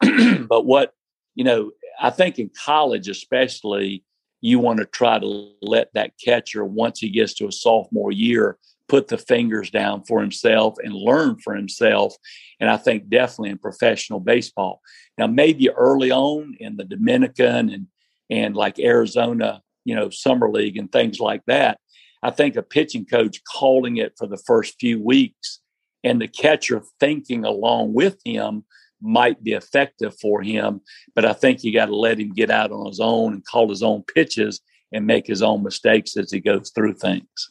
but 0.48 0.64
what, 0.64 0.92
you 1.34 1.42
know, 1.42 1.72
I 2.00 2.10
think 2.10 2.38
in 2.38 2.50
college 2.64 3.08
especially, 3.08 4.04
you 4.40 4.58
want 4.58 4.78
to 4.78 4.84
try 4.86 5.18
to 5.18 5.50
let 5.60 5.88
that 5.94 6.12
catcher 6.22 6.64
once 6.64 7.00
he 7.00 7.10
gets 7.10 7.34
to 7.34 7.46
a 7.46 7.52
sophomore 7.52 8.12
year 8.12 8.58
put 8.88 9.08
the 9.08 9.18
fingers 9.18 9.70
down 9.70 10.02
for 10.04 10.20
himself 10.20 10.76
and 10.82 10.94
learn 10.94 11.36
for 11.38 11.54
himself 11.54 12.14
and 12.60 12.70
i 12.70 12.76
think 12.76 13.08
definitely 13.08 13.50
in 13.50 13.58
professional 13.58 14.20
baseball. 14.20 14.80
Now 15.16 15.26
maybe 15.26 15.70
early 15.70 16.10
on 16.10 16.56
in 16.58 16.76
the 16.76 16.84
dominican 16.84 17.70
and 17.70 17.86
and 18.30 18.56
like 18.56 18.78
arizona 18.78 19.62
you 19.84 19.94
know 19.94 20.10
summer 20.10 20.50
league 20.50 20.76
and 20.76 20.90
things 20.90 21.18
like 21.18 21.42
that 21.46 21.78
i 22.22 22.30
think 22.30 22.56
a 22.56 22.62
pitching 22.62 23.06
coach 23.06 23.40
calling 23.44 23.96
it 23.96 24.12
for 24.16 24.26
the 24.26 24.42
first 24.46 24.76
few 24.78 25.02
weeks 25.02 25.60
and 26.04 26.20
the 26.20 26.28
catcher 26.28 26.82
thinking 27.00 27.44
along 27.44 27.94
with 27.94 28.18
him 28.24 28.64
might 29.00 29.42
be 29.42 29.52
effective 29.52 30.18
for 30.18 30.42
him. 30.42 30.80
But 31.14 31.24
I 31.24 31.32
think 31.32 31.62
you 31.62 31.72
got 31.72 31.86
to 31.86 31.96
let 31.96 32.18
him 32.18 32.32
get 32.32 32.50
out 32.50 32.72
on 32.72 32.86
his 32.86 33.00
own 33.00 33.34
and 33.34 33.44
call 33.44 33.68
his 33.68 33.82
own 33.82 34.02
pitches 34.02 34.60
and 34.92 35.06
make 35.06 35.26
his 35.26 35.42
own 35.42 35.62
mistakes 35.62 36.16
as 36.16 36.30
he 36.30 36.40
goes 36.40 36.70
through 36.70 36.94
things. 36.94 37.50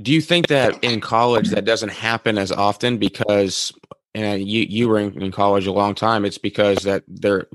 Do 0.00 0.12
you 0.12 0.20
think 0.20 0.46
that 0.48 0.82
in 0.82 1.00
college 1.00 1.50
that 1.50 1.64
doesn't 1.64 1.90
happen 1.90 2.38
as 2.38 2.50
often 2.50 2.98
because 2.98 3.72
and 4.14 4.46
you 4.46 4.62
you 4.68 4.88
were 4.88 4.98
in, 4.98 5.20
in, 5.22 5.32
college 5.32 5.66
a 5.66 5.72
long 5.72 5.94
time? 5.94 6.24
It's 6.24 6.38
because 6.38 6.78
that 6.84 7.04
their 7.06 7.46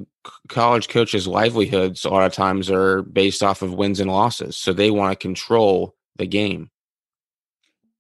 college 0.47 0.87
coaches' 0.87 1.27
livelihoods 1.27 2.05
a 2.05 2.09
lot 2.09 2.25
of 2.25 2.33
times 2.33 2.69
are 2.69 3.03
based 3.03 3.43
off 3.43 3.61
of 3.61 3.73
wins 3.73 3.99
and 3.99 4.09
losses, 4.09 4.55
so 4.55 4.73
they 4.73 4.91
want 4.91 5.11
to 5.11 5.21
control 5.21 5.95
the 6.15 6.25
game. 6.25 6.69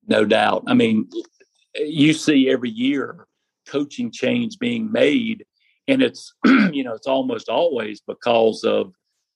No 0.07 0.25
doubt. 0.25 0.63
I 0.67 0.73
mean, 0.73 1.09
you 1.75 2.13
see 2.13 2.49
every 2.49 2.69
year 2.69 3.27
coaching 3.67 4.11
change 4.11 4.57
being 4.59 4.91
made 4.91 5.45
and 5.87 6.01
it's 6.01 6.33
you 6.45 6.83
know 6.83 6.93
it's 6.93 7.07
almost 7.07 7.49
always 7.49 8.01
because 8.01 8.63
of 8.63 8.93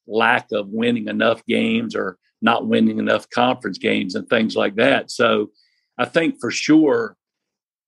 lack 0.07 0.51
of 0.51 0.67
winning 0.69 1.07
enough 1.07 1.45
games 1.45 1.95
or 1.95 2.17
not 2.41 2.67
winning 2.67 2.97
enough 2.97 3.29
conference 3.29 3.77
games 3.77 4.15
and 4.15 4.27
things 4.27 4.55
like 4.55 4.75
that. 4.75 5.11
So 5.11 5.51
i 5.97 6.05
think 6.05 6.35
for 6.39 6.51
sure 6.51 7.15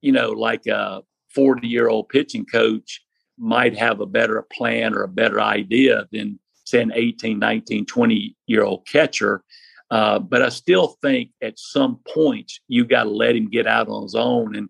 you 0.02 0.12
know 0.12 0.30
like 0.32 0.68
a 0.68 1.02
40 1.34 1.68
year 1.68 1.88
old 1.88 2.10
pitching 2.10 2.46
coach 2.46 3.02
might 3.38 3.78
have 3.78 4.00
a 4.00 4.06
better 4.06 4.46
plan 4.54 4.94
or 4.94 5.04
a 5.04 5.08
better 5.08 5.42
idea 5.42 6.08
than 6.12 6.40
say 6.66 6.82
an 6.82 6.92
18 6.94 7.40
19 7.40 7.86
20 7.86 8.36
year 8.48 8.64
old 8.64 8.86
catcher 8.86 9.44
uh, 9.92 10.18
but 10.20 10.42
i 10.42 10.50
still 10.50 10.98
think 11.02 11.32
at 11.42 11.60
some 11.60 12.00
point 12.08 12.52
you 12.68 12.84
got 12.86 13.04
to 13.04 13.10
let 13.10 13.36
him 13.36 13.50
get 13.50 13.68
out 13.68 13.88
on 13.90 14.04
his 14.04 14.16
own. 14.16 14.56
And 14.56 14.70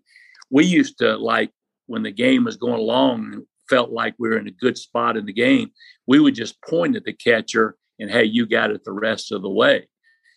we 0.50 0.64
used 0.64 0.98
to 0.98 1.16
like 1.16 1.50
when 1.86 2.02
the 2.02 2.10
game 2.10 2.44
was 2.44 2.56
going 2.56 2.80
along 2.80 3.32
and 3.32 3.46
felt 3.68 3.90
like 3.90 4.14
we 4.18 4.28
were 4.28 4.38
in 4.38 4.48
a 4.48 4.52
good 4.52 4.76
spot 4.76 5.16
in 5.16 5.26
the 5.26 5.32
game, 5.32 5.70
we 6.06 6.20
would 6.20 6.34
just 6.34 6.62
point 6.62 6.96
at 6.96 7.04
the 7.04 7.12
catcher 7.12 7.76
and 7.98 8.10
hey, 8.10 8.24
you 8.24 8.46
got 8.46 8.70
it 8.70 8.84
the 8.84 8.92
rest 8.92 9.32
of 9.32 9.42
the 9.42 9.50
way. 9.50 9.86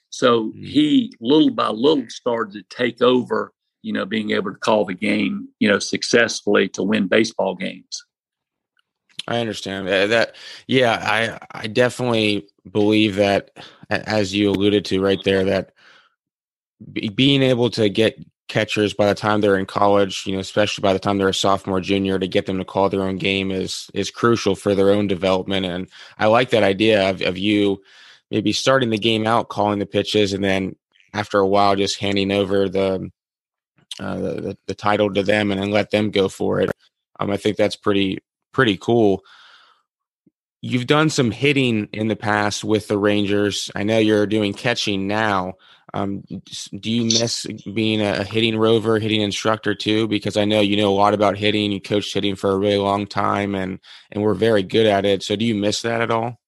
So 0.09 0.45
mm-hmm. 0.45 0.63
he 0.63 1.13
little 1.19 1.51
by 1.51 1.69
little 1.69 2.05
started 2.09 2.53
to 2.53 2.75
take 2.75 3.01
over, 3.01 3.53
you 3.81 3.93
know, 3.93 4.05
being 4.05 4.31
able 4.31 4.51
to 4.51 4.59
call 4.59 4.85
the 4.85 4.93
game, 4.93 5.49
you 5.59 5.67
know, 5.67 5.79
successfully 5.79 6.69
to 6.69 6.83
win 6.83 7.07
baseball 7.07 7.55
games. 7.55 8.03
I 9.27 9.39
understand 9.39 9.87
that. 9.87 10.35
Yeah, 10.67 10.93
I 11.51 11.63
I 11.63 11.67
definitely 11.67 12.47
believe 12.69 13.15
that, 13.15 13.51
as 13.89 14.33
you 14.33 14.49
alluded 14.49 14.85
to 14.85 15.01
right 15.01 15.19
there, 15.25 15.43
that 15.45 15.73
being 17.13 17.43
able 17.43 17.69
to 17.71 17.89
get 17.89 18.17
catchers 18.47 18.93
by 18.93 19.07
the 19.07 19.15
time 19.15 19.41
they're 19.41 19.57
in 19.57 19.65
college, 19.65 20.25
you 20.25 20.33
know, 20.33 20.39
especially 20.39 20.81
by 20.81 20.93
the 20.93 20.99
time 20.99 21.17
they're 21.17 21.29
a 21.29 21.33
sophomore, 21.33 21.81
junior, 21.81 22.17
to 22.19 22.27
get 22.27 22.45
them 22.45 22.57
to 22.57 22.65
call 22.65 22.89
their 22.89 23.03
own 23.03 23.17
game 23.17 23.51
is 23.51 23.89
is 23.93 24.09
crucial 24.09 24.55
for 24.55 24.75
their 24.75 24.89
own 24.89 25.07
development. 25.07 25.65
And 25.65 25.89
I 26.17 26.27
like 26.27 26.49
that 26.51 26.63
idea 26.63 27.09
of, 27.09 27.21
of 27.21 27.37
you 27.37 27.81
maybe 28.31 28.53
starting 28.53 28.89
the 28.89 28.97
game 28.97 29.27
out, 29.27 29.49
calling 29.49 29.79
the 29.79 29.85
pitches, 29.85 30.33
and 30.33 30.43
then 30.43 30.75
after 31.13 31.39
a 31.39 31.47
while, 31.47 31.75
just 31.75 31.99
handing 31.99 32.31
over 32.31 32.69
the 32.69 33.11
uh, 33.99 34.17
the, 34.17 34.57
the 34.67 34.75
title 34.75 35.13
to 35.13 35.23
them 35.23 35.51
and 35.51 35.61
then 35.61 35.71
let 35.71 35.91
them 35.91 36.11
go 36.11 36.29
for 36.29 36.61
it. 36.61 36.71
Um, 37.19 37.31
I 37.31 37.37
think 37.37 37.57
that's 37.57 37.75
pretty 37.75 38.19
pretty 38.51 38.77
cool. 38.77 39.23
You've 40.61 40.87
done 40.87 41.09
some 41.09 41.31
hitting 41.31 41.87
in 41.93 42.07
the 42.07 42.15
past 42.15 42.63
with 42.63 42.87
the 42.87 42.97
Rangers. 42.97 43.69
I 43.75 43.83
know 43.83 43.99
you're 43.99 44.25
doing 44.25 44.53
catching 44.53 45.07
now. 45.07 45.53
Um, 45.93 46.23
do 46.79 46.91
you 46.91 47.05
miss 47.05 47.45
being 47.73 48.01
a 48.01 48.23
hitting 48.23 48.57
rover, 48.57 48.99
hitting 48.99 49.21
instructor 49.21 49.73
too? 49.73 50.07
Because 50.07 50.35
I 50.35 50.45
know 50.45 50.59
you 50.59 50.75
know 50.75 50.89
a 50.89 50.95
lot 50.95 51.13
about 51.13 51.37
hitting. 51.37 51.71
You 51.71 51.79
coached 51.79 52.13
hitting 52.13 52.35
for 52.35 52.51
a 52.51 52.57
really 52.57 52.77
long 52.77 53.07
time, 53.07 53.55
and 53.55 53.79
and 54.11 54.21
we're 54.21 54.33
very 54.33 54.63
good 54.63 54.85
at 54.85 55.05
it. 55.05 55.23
So, 55.23 55.35
do 55.35 55.45
you 55.45 55.55
miss 55.55 55.81
that 55.83 56.01
at 56.01 56.11
all? 56.11 56.39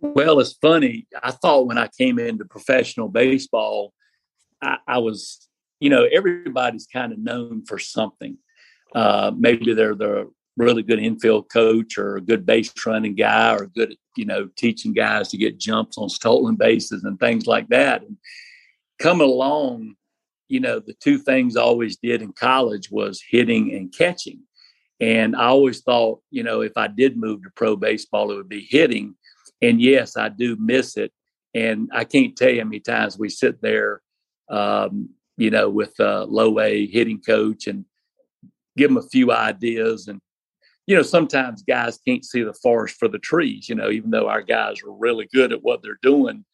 Well, 0.00 0.38
it's 0.38 0.52
funny. 0.52 1.06
I 1.22 1.30
thought 1.30 1.66
when 1.66 1.78
I 1.78 1.88
came 1.88 2.18
into 2.18 2.44
professional 2.44 3.08
baseball, 3.08 3.94
I, 4.60 4.76
I 4.86 4.98
was, 4.98 5.48
you 5.80 5.88
know, 5.88 6.04
everybody's 6.04 6.86
kind 6.86 7.10
of 7.10 7.18
known 7.18 7.64
for 7.64 7.78
something. 7.78 8.36
Uh, 8.94 9.32
maybe 9.34 9.72
they're 9.72 9.94
the 9.94 10.30
really 10.56 10.82
good 10.82 10.98
infield 10.98 11.50
coach 11.50 11.98
or 11.98 12.16
a 12.16 12.20
good 12.20 12.46
base 12.46 12.72
running 12.86 13.14
guy 13.14 13.54
or 13.54 13.66
good 13.66 13.96
you 14.16 14.24
know 14.24 14.48
teaching 14.56 14.92
guys 14.92 15.28
to 15.28 15.36
get 15.36 15.58
jumps 15.58 15.98
on 15.98 16.08
stolen 16.08 16.54
bases 16.54 17.04
and 17.04 17.18
things 17.18 17.46
like 17.46 17.68
that. 17.68 18.02
And 18.02 18.16
coming 18.98 19.28
along 19.28 19.94
you 20.48 20.60
know 20.60 20.78
the 20.78 20.94
two 20.94 21.18
things 21.18 21.56
i 21.56 21.62
always 21.62 21.96
did 21.96 22.22
in 22.22 22.32
college 22.32 22.90
was 22.90 23.22
hitting 23.28 23.74
and 23.74 23.92
catching. 23.96 24.40
And 25.00 25.34
i 25.34 25.46
always 25.46 25.80
thought 25.80 26.20
you 26.30 26.42
know 26.42 26.60
if 26.60 26.76
i 26.76 26.86
did 26.86 27.16
move 27.16 27.42
to 27.42 27.50
pro 27.56 27.76
baseball 27.76 28.30
it 28.30 28.36
would 28.36 28.48
be 28.48 28.66
hitting. 28.68 29.16
And 29.62 29.80
yes 29.80 30.16
i 30.16 30.28
do 30.28 30.56
miss 30.56 30.96
it. 30.96 31.12
And 31.54 31.90
i 31.92 32.04
can't 32.04 32.36
tell 32.36 32.50
you 32.50 32.60
how 32.60 32.66
many 32.66 32.80
times 32.80 33.18
we 33.18 33.28
sit 33.28 33.60
there 33.60 34.00
um, 34.50 35.08
you 35.36 35.50
know 35.50 35.68
with 35.68 35.98
a 35.98 36.24
low 36.24 36.60
a 36.60 36.86
hitting 36.86 37.20
coach 37.20 37.66
and 37.66 37.84
give 38.76 38.90
them 38.90 38.98
a 38.98 39.08
few 39.08 39.32
ideas 39.32 40.08
and 40.08 40.20
you 40.86 40.94
know, 40.94 41.02
sometimes 41.02 41.62
guys 41.62 41.98
can't 42.06 42.24
see 42.24 42.42
the 42.42 42.52
forest 42.52 42.96
for 42.98 43.08
the 43.08 43.18
trees, 43.18 43.68
you 43.68 43.74
know, 43.74 43.90
even 43.90 44.10
though 44.10 44.28
our 44.28 44.42
guys 44.42 44.82
are 44.82 44.92
really 44.92 45.28
good 45.32 45.52
at 45.52 45.62
what 45.62 45.82
they're 45.82 45.98
doing. 46.02 46.44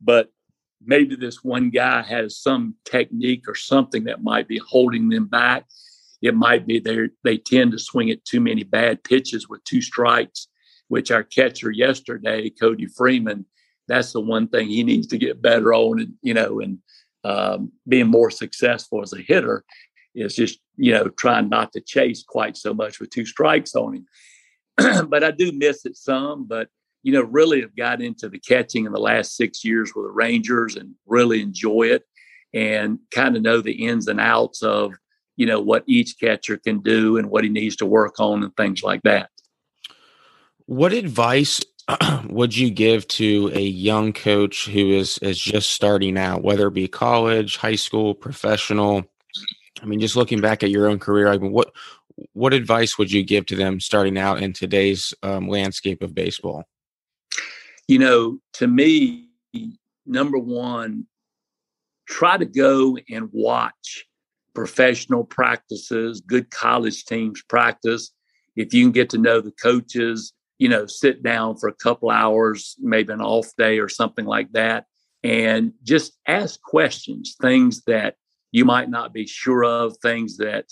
But 0.00 0.30
maybe 0.84 1.16
this 1.16 1.44
one 1.44 1.70
guy 1.70 2.02
has 2.02 2.38
some 2.38 2.76
technique 2.84 3.44
or 3.46 3.54
something 3.54 4.04
that 4.04 4.22
might 4.22 4.48
be 4.48 4.58
holding 4.58 5.08
them 5.08 5.26
back. 5.26 5.66
It 6.22 6.34
might 6.34 6.66
be 6.66 6.78
they 6.78 7.08
they 7.22 7.36
tend 7.36 7.72
to 7.72 7.78
swing 7.78 8.10
at 8.10 8.24
too 8.24 8.40
many 8.40 8.62
bad 8.62 9.04
pitches 9.04 9.48
with 9.48 9.62
two 9.64 9.82
strikes, 9.82 10.48
which 10.88 11.10
our 11.10 11.22
catcher 11.22 11.70
yesterday, 11.70 12.48
Cody 12.48 12.86
Freeman, 12.86 13.44
that's 13.86 14.12
the 14.12 14.20
one 14.20 14.48
thing 14.48 14.68
he 14.68 14.82
needs 14.82 15.06
to 15.08 15.18
get 15.18 15.42
better 15.42 15.74
on, 15.74 16.14
you 16.22 16.32
know, 16.32 16.60
and 16.60 16.78
um, 17.24 17.72
being 17.86 18.08
more 18.08 18.30
successful 18.30 19.02
as 19.02 19.12
a 19.12 19.20
hitter 19.20 19.64
is 20.14 20.34
just 20.34 20.60
you 20.76 20.92
know 20.92 21.08
trying 21.08 21.48
not 21.48 21.72
to 21.72 21.80
chase 21.80 22.22
quite 22.26 22.56
so 22.56 22.74
much 22.74 23.00
with 23.00 23.10
two 23.10 23.26
strikes 23.26 23.74
on 23.74 23.94
him. 23.94 24.06
but 25.08 25.22
I 25.22 25.30
do 25.30 25.52
miss 25.52 25.84
it 25.86 25.96
some. 25.96 26.46
But 26.46 26.68
you 27.04 27.12
know, 27.12 27.22
really 27.22 27.60
have 27.60 27.76
got 27.76 28.00
into 28.00 28.28
the 28.28 28.38
catching 28.38 28.86
in 28.86 28.92
the 28.92 28.98
last 28.98 29.36
six 29.36 29.62
years 29.62 29.92
with 29.94 30.06
the 30.06 30.10
Rangers 30.10 30.74
and 30.74 30.94
really 31.06 31.42
enjoy 31.42 31.82
it 31.82 32.02
and 32.54 32.98
kind 33.12 33.36
of 33.36 33.42
know 33.42 33.60
the 33.60 33.84
ins 33.84 34.08
and 34.08 34.18
outs 34.18 34.62
of, 34.62 34.94
you 35.36 35.44
know, 35.44 35.60
what 35.60 35.84
each 35.86 36.18
catcher 36.18 36.56
can 36.56 36.80
do 36.80 37.18
and 37.18 37.28
what 37.28 37.44
he 37.44 37.50
needs 37.50 37.76
to 37.76 37.86
work 37.86 38.18
on 38.18 38.42
and 38.42 38.56
things 38.56 38.82
like 38.82 39.02
that. 39.02 39.28
What 40.64 40.94
advice 40.94 41.60
would 42.30 42.56
you 42.56 42.70
give 42.70 43.06
to 43.08 43.50
a 43.52 43.60
young 43.60 44.14
coach 44.14 44.66
who 44.66 44.92
is 44.92 45.18
is 45.18 45.38
just 45.38 45.72
starting 45.72 46.16
out, 46.16 46.42
whether 46.42 46.68
it 46.68 46.74
be 46.74 46.88
college, 46.88 47.58
high 47.58 47.74
school, 47.74 48.14
professional? 48.14 49.04
I 49.82 49.86
mean, 49.86 50.00
just 50.00 50.16
looking 50.16 50.40
back 50.40 50.62
at 50.62 50.70
your 50.70 50.88
own 50.88 50.98
career, 50.98 51.28
I 51.28 51.38
mean, 51.38 51.52
what 51.52 51.72
what 52.32 52.54
advice 52.54 52.96
would 52.96 53.10
you 53.10 53.24
give 53.24 53.46
to 53.46 53.56
them 53.56 53.80
starting 53.80 54.16
out 54.16 54.40
in 54.40 54.52
today's 54.52 55.12
um, 55.22 55.48
landscape 55.48 56.02
of 56.02 56.14
baseball? 56.14 56.64
You 57.88 57.98
know, 57.98 58.38
to 58.54 58.66
me, 58.66 59.28
number 60.06 60.38
one, 60.38 61.06
try 62.08 62.36
to 62.36 62.44
go 62.44 62.96
and 63.10 63.28
watch 63.32 64.06
professional 64.54 65.24
practices, 65.24 66.20
good 66.20 66.50
college 66.50 67.04
teams 67.04 67.42
practice. 67.48 68.12
If 68.56 68.72
you 68.72 68.84
can 68.84 68.92
get 68.92 69.10
to 69.10 69.18
know 69.18 69.40
the 69.40 69.50
coaches, 69.50 70.32
you 70.58 70.68
know, 70.68 70.86
sit 70.86 71.22
down 71.22 71.56
for 71.56 71.68
a 71.68 71.74
couple 71.74 72.10
hours, 72.10 72.76
maybe 72.78 73.12
an 73.12 73.20
off 73.20 73.48
day 73.58 73.80
or 73.80 73.88
something 73.88 74.24
like 74.24 74.52
that, 74.52 74.86
and 75.24 75.72
just 75.82 76.12
ask 76.28 76.60
questions, 76.62 77.34
things 77.40 77.82
that 77.86 78.14
you 78.54 78.64
might 78.64 78.88
not 78.88 79.12
be 79.12 79.26
sure 79.26 79.64
of, 79.64 79.96
things 79.96 80.36
that, 80.36 80.66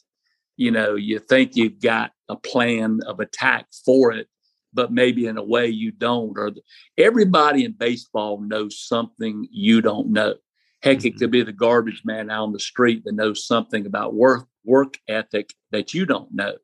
you 0.57 0.71
know, 0.71 0.95
you 0.95 1.18
think 1.18 1.57
you've 1.57 1.81
got 1.81 2.12
a 2.29 2.37
plan 2.37 3.01
of 3.09 3.18
attack 3.18 3.66
for 3.85 4.12
it, 4.12 4.29
but 4.73 4.92
maybe 4.92 5.27
in 5.27 5.37
a 5.37 5.42
way 5.42 5.66
you 5.66 5.90
don't. 5.90 6.38
Or 6.38 6.53
everybody 6.97 7.64
in 7.64 7.73
baseball 7.73 8.40
knows 8.40 8.79
something 8.79 9.49
you 9.51 9.81
don't 9.81 10.12
know. 10.12 10.37
Heck, 10.85 10.99
mm-hmm. 10.99 11.09
it 11.09 11.16
could 11.18 11.33
be 11.33 11.42
the 11.42 11.51
garbage 11.53 12.03
man 12.05 12.31
out 12.31 12.45
on 12.45 12.53
the 12.53 12.61
street 12.61 13.03
that 13.05 13.16
knows 13.16 13.45
something 13.45 13.85
about 13.85 14.14
work 14.14 14.47
work 14.64 14.97
ethic 15.09 15.53
that 15.73 15.92
you 15.92 16.07
don't 16.07 16.33
know. 16.33 16.55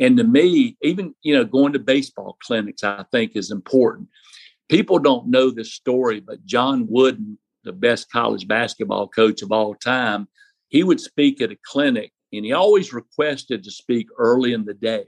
And 0.00 0.16
to 0.16 0.24
me, 0.24 0.76
even 0.82 1.14
you 1.22 1.32
know, 1.32 1.44
going 1.44 1.74
to 1.74 1.78
baseball 1.78 2.36
clinics, 2.42 2.82
I 2.82 3.04
think 3.12 3.36
is 3.36 3.52
important. 3.52 4.08
People 4.68 4.98
don't 4.98 5.28
know 5.28 5.52
this 5.52 5.72
story, 5.72 6.18
but 6.18 6.44
John 6.44 6.88
Wooden, 6.88 7.38
the 7.64 7.72
best 7.72 8.10
college 8.10 8.46
basketball 8.46 9.08
coach 9.08 9.42
of 9.42 9.52
all 9.52 9.74
time, 9.74 10.28
he 10.68 10.82
would 10.82 11.00
speak 11.00 11.40
at 11.40 11.52
a 11.52 11.58
clinic 11.64 12.12
and 12.32 12.44
he 12.44 12.52
always 12.52 12.92
requested 12.92 13.64
to 13.64 13.70
speak 13.70 14.06
early 14.18 14.52
in 14.52 14.64
the 14.64 14.74
day. 14.74 15.04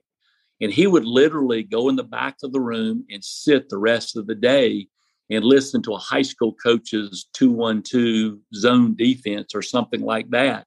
And 0.60 0.72
he 0.72 0.86
would 0.86 1.04
literally 1.04 1.62
go 1.62 1.88
in 1.88 1.96
the 1.96 2.04
back 2.04 2.36
of 2.42 2.52
the 2.52 2.60
room 2.60 3.04
and 3.10 3.24
sit 3.24 3.68
the 3.68 3.78
rest 3.78 4.16
of 4.16 4.26
the 4.26 4.34
day 4.34 4.88
and 5.30 5.44
listen 5.44 5.82
to 5.82 5.94
a 5.94 5.98
high 5.98 6.22
school 6.22 6.54
coach's 6.54 7.26
212 7.32 8.38
zone 8.54 8.94
defense 8.94 9.54
or 9.54 9.62
something 9.62 10.02
like 10.02 10.30
that. 10.30 10.66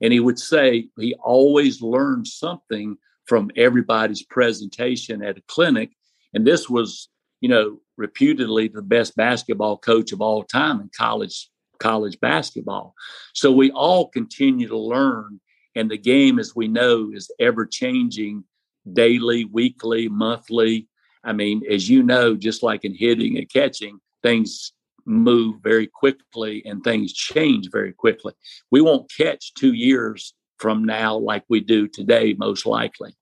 And 0.00 0.12
he 0.12 0.20
would 0.20 0.38
say 0.38 0.88
he 0.98 1.14
always 1.22 1.80
learned 1.80 2.26
something 2.26 2.96
from 3.26 3.50
everybody's 3.56 4.22
presentation 4.22 5.22
at 5.22 5.38
a 5.38 5.42
clinic. 5.48 5.90
And 6.34 6.46
this 6.46 6.68
was, 6.68 7.08
you 7.40 7.48
know, 7.48 7.78
reputedly 8.02 8.68
the 8.68 8.82
best 8.82 9.16
basketball 9.16 9.78
coach 9.78 10.12
of 10.12 10.20
all 10.20 10.42
time 10.42 10.80
in 10.80 10.90
college 11.04 11.48
college 11.78 12.18
basketball. 12.20 12.94
So 13.34 13.50
we 13.50 13.70
all 13.72 14.08
continue 14.08 14.68
to 14.68 14.78
learn 14.78 15.40
and 15.74 15.90
the 15.90 15.98
game 15.98 16.38
as 16.38 16.54
we 16.54 16.68
know 16.68 17.10
is 17.12 17.30
ever 17.40 17.64
changing 17.66 18.44
daily, 18.92 19.44
weekly, 19.44 20.08
monthly. 20.08 20.88
I 21.24 21.32
mean, 21.32 21.62
as 21.70 21.88
you 21.88 22.02
know, 22.02 22.36
just 22.36 22.62
like 22.62 22.84
in 22.84 22.94
hitting 22.94 23.38
and 23.38 23.50
catching, 23.50 24.00
things 24.22 24.72
move 25.04 25.56
very 25.62 25.86
quickly 25.86 26.62
and 26.66 26.84
things 26.84 27.12
change 27.12 27.70
very 27.70 27.92
quickly. 27.92 28.34
We 28.70 28.80
won't 28.80 29.10
catch 29.10 29.54
2 29.54 29.72
years 29.72 30.34
from 30.58 30.84
now 30.84 31.16
like 31.16 31.44
we 31.48 31.60
do 31.60 31.88
today 31.88 32.34
most 32.38 32.64
likely. 32.66 33.12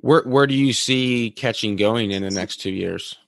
Where 0.00 0.22
where 0.22 0.46
do 0.46 0.54
you 0.54 0.72
see 0.72 1.30
catching 1.30 1.76
going 1.76 2.12
in 2.12 2.22
the 2.22 2.30
next 2.30 2.60
two 2.60 2.70
years? 2.70 3.18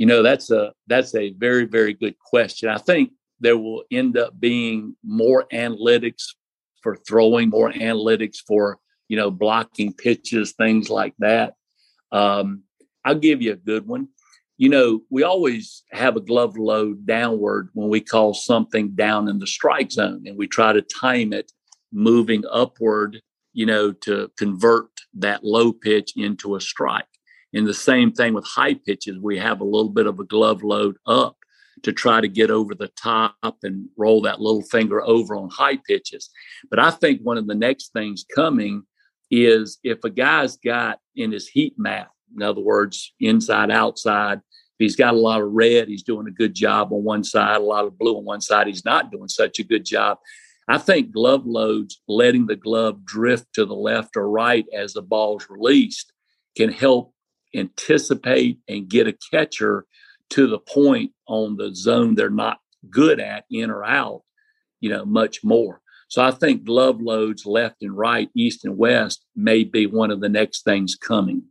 You 0.00 0.06
know, 0.06 0.22
that's 0.22 0.50
a 0.50 0.72
that's 0.86 1.14
a 1.14 1.34
very 1.34 1.66
very 1.66 1.92
good 1.92 2.18
question. 2.18 2.70
I 2.70 2.78
think 2.78 3.10
there 3.38 3.58
will 3.58 3.84
end 3.90 4.16
up 4.16 4.32
being 4.40 4.96
more 5.04 5.44
analytics 5.52 6.22
for 6.82 6.96
throwing, 6.96 7.50
more 7.50 7.70
analytics 7.70 8.38
for 8.48 8.78
you 9.08 9.18
know 9.18 9.30
blocking 9.30 9.92
pitches, 9.92 10.52
things 10.52 10.88
like 10.88 11.12
that. 11.18 11.52
Um, 12.12 12.62
I'll 13.04 13.26
give 13.28 13.42
you 13.42 13.52
a 13.52 13.56
good 13.56 13.86
one. 13.86 14.08
You 14.56 14.70
know, 14.70 15.02
we 15.10 15.22
always 15.22 15.82
have 15.90 16.16
a 16.16 16.20
glove 16.20 16.56
load 16.56 17.04
downward 17.04 17.68
when 17.74 17.90
we 17.90 18.00
call 18.00 18.32
something 18.32 18.92
down 18.92 19.28
in 19.28 19.38
the 19.38 19.46
strike 19.46 19.92
zone, 19.92 20.22
and 20.24 20.38
we 20.38 20.46
try 20.46 20.72
to 20.72 20.80
time 20.80 21.34
it 21.34 21.52
moving 21.92 22.44
upward 22.50 23.20
you 23.52 23.66
know, 23.66 23.92
to 23.92 24.30
convert 24.38 24.88
that 25.14 25.44
low 25.44 25.72
pitch 25.72 26.12
into 26.16 26.56
a 26.56 26.60
strike. 26.60 27.04
And 27.52 27.66
the 27.66 27.74
same 27.74 28.12
thing 28.12 28.34
with 28.34 28.46
high 28.46 28.74
pitches, 28.74 29.18
we 29.18 29.38
have 29.38 29.60
a 29.60 29.64
little 29.64 29.88
bit 29.88 30.06
of 30.06 30.20
a 30.20 30.24
glove 30.24 30.62
load 30.62 30.96
up 31.06 31.36
to 31.82 31.92
try 31.92 32.20
to 32.20 32.28
get 32.28 32.50
over 32.50 32.74
the 32.74 32.90
top 32.96 33.34
and 33.62 33.88
roll 33.96 34.20
that 34.22 34.40
little 34.40 34.62
finger 34.62 35.02
over 35.02 35.34
on 35.34 35.48
high 35.50 35.78
pitches. 35.78 36.30
But 36.68 36.78
I 36.78 36.90
think 36.90 37.20
one 37.22 37.38
of 37.38 37.46
the 37.46 37.54
next 37.54 37.92
things 37.92 38.24
coming 38.34 38.82
is 39.30 39.78
if 39.82 40.04
a 40.04 40.10
guy's 40.10 40.56
got 40.56 40.98
in 41.16 41.32
his 41.32 41.48
heat 41.48 41.74
map, 41.78 42.10
in 42.34 42.42
other 42.42 42.60
words, 42.60 43.14
inside, 43.20 43.70
outside, 43.70 44.40
he's 44.78 44.96
got 44.96 45.14
a 45.14 45.18
lot 45.18 45.40
of 45.40 45.50
red, 45.52 45.88
he's 45.88 46.02
doing 46.02 46.26
a 46.26 46.32
good 46.32 46.54
job 46.54 46.92
on 46.92 47.02
one 47.02 47.24
side, 47.24 47.56
a 47.56 47.64
lot 47.64 47.86
of 47.86 47.98
blue 47.98 48.16
on 48.16 48.24
one 48.24 48.40
side, 48.40 48.66
he's 48.66 48.84
not 48.84 49.10
doing 49.10 49.28
such 49.28 49.58
a 49.58 49.64
good 49.64 49.84
job. 49.84 50.18
I 50.68 50.78
think 50.78 51.12
glove 51.12 51.46
loads, 51.46 52.00
letting 52.06 52.46
the 52.46 52.56
glove 52.56 53.04
drift 53.04 53.46
to 53.54 53.64
the 53.64 53.74
left 53.74 54.16
or 54.16 54.28
right 54.28 54.66
as 54.72 54.92
the 54.92 55.02
ball's 55.02 55.46
released, 55.48 56.12
can 56.56 56.70
help 56.70 57.12
anticipate 57.54 58.58
and 58.68 58.88
get 58.88 59.08
a 59.08 59.16
catcher 59.30 59.86
to 60.30 60.46
the 60.46 60.58
point 60.58 61.12
on 61.26 61.56
the 61.56 61.74
zone 61.74 62.14
they're 62.14 62.30
not 62.30 62.58
good 62.88 63.20
at, 63.20 63.44
in 63.50 63.70
or 63.70 63.84
out, 63.84 64.22
you 64.80 64.88
know, 64.88 65.04
much 65.04 65.44
more. 65.44 65.80
So 66.08 66.22
I 66.22 66.32
think 66.32 66.64
glove 66.64 67.00
loads 67.00 67.46
left 67.46 67.82
and 67.82 67.96
right, 67.96 68.28
east 68.34 68.64
and 68.64 68.76
west, 68.76 69.24
may 69.36 69.62
be 69.64 69.86
one 69.86 70.10
of 70.10 70.20
the 70.20 70.28
next 70.28 70.64
things 70.64 70.96
coming. 70.96 71.44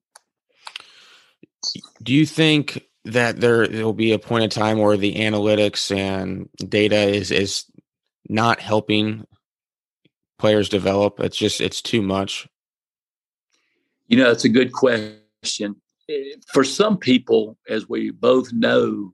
Do 2.04 2.14
you 2.14 2.26
think 2.26 2.86
that 3.06 3.40
there 3.40 3.68
will 3.70 3.94
be 3.94 4.12
a 4.12 4.20
point 4.20 4.44
in 4.44 4.50
time 4.50 4.78
where 4.78 4.98
the 4.98 5.16
analytics 5.16 5.96
and 5.96 6.50
data 6.58 6.98
is 6.98 7.32
is 7.32 7.66
not 8.28 8.60
helping 8.60 9.26
players 10.38 10.70
develop? 10.70 11.20
It's 11.20 11.38
just 11.38 11.62
it's 11.62 11.82
too 11.82 12.02
much. 12.02 12.48
You 14.08 14.18
know, 14.18 14.32
it's 14.32 14.46
a 14.46 14.50
good 14.50 14.74
question. 14.74 15.78
For 16.52 16.63
some 16.63 16.98
people, 16.98 17.58
as 17.69 17.88
we 17.88 18.12
both 18.12 18.52
know, 18.54 19.13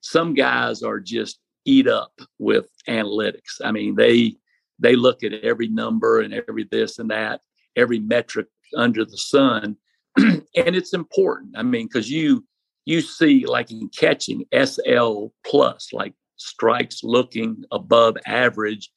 some 0.00 0.34
guys 0.34 0.82
are 0.82 1.00
just 1.00 1.38
eat 1.64 1.86
up 1.86 2.12
with 2.38 2.68
analytics. 2.88 3.60
I 3.62 3.72
mean, 3.72 3.94
they 3.96 4.36
they 4.78 4.96
look 4.96 5.22
at 5.22 5.32
every 5.32 5.68
number 5.68 6.20
and 6.20 6.34
every 6.34 6.66
this 6.70 6.98
and 6.98 7.10
that, 7.10 7.40
every 7.76 8.00
metric 8.00 8.48
under 8.76 9.04
the 9.04 9.18
sun, 9.18 9.76
and 10.16 10.42
it's 10.54 10.92
important. 10.92 11.56
I 11.56 11.62
mean, 11.62 11.86
because 11.86 12.10
you 12.10 12.44
you 12.84 13.00
see 13.00 13.46
like 13.46 13.70
in 13.70 13.88
catching 13.90 14.44
SL 14.52 15.26
plus, 15.44 15.92
like 15.92 16.14
strikes 16.36 17.04
looking 17.04 17.64
above 17.70 18.16
average 18.26 18.90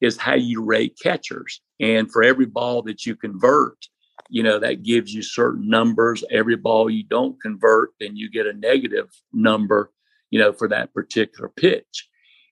is 0.00 0.16
how 0.16 0.34
you 0.34 0.62
rate 0.62 0.98
catchers. 1.02 1.60
And 1.78 2.10
for 2.10 2.22
every 2.22 2.46
ball 2.46 2.82
that 2.82 3.06
you 3.06 3.16
convert, 3.16 3.76
you 4.30 4.42
know, 4.42 4.58
that 4.60 4.82
gives 4.82 5.12
you 5.12 5.22
certain 5.22 5.68
numbers. 5.68 6.24
Every 6.30 6.56
ball 6.56 6.88
you 6.88 7.02
don't 7.02 7.40
convert, 7.42 7.90
then 8.00 8.16
you 8.16 8.30
get 8.30 8.46
a 8.46 8.52
negative 8.52 9.08
number, 9.32 9.90
you 10.30 10.38
know, 10.38 10.52
for 10.52 10.68
that 10.68 10.94
particular 10.94 11.48
pitch. 11.48 12.08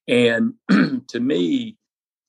And 0.08 0.54
to 1.08 1.20
me, 1.20 1.76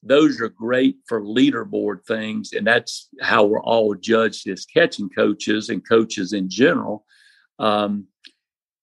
those 0.04 0.40
are 0.40 0.50
great 0.50 0.98
for 1.08 1.22
leaderboard 1.22 2.06
things. 2.06 2.54
And 2.54 2.66
that's 2.66 3.10
how 3.22 3.46
we're 3.46 3.62
all 3.62 3.96
judged 3.96 4.48
as 4.48 4.66
catching 4.66 5.10
coaches 5.10 5.70
and 5.70 5.88
coaches 5.88 6.32
in 6.32 6.50
general. 6.50 7.06
Um, 7.58 8.08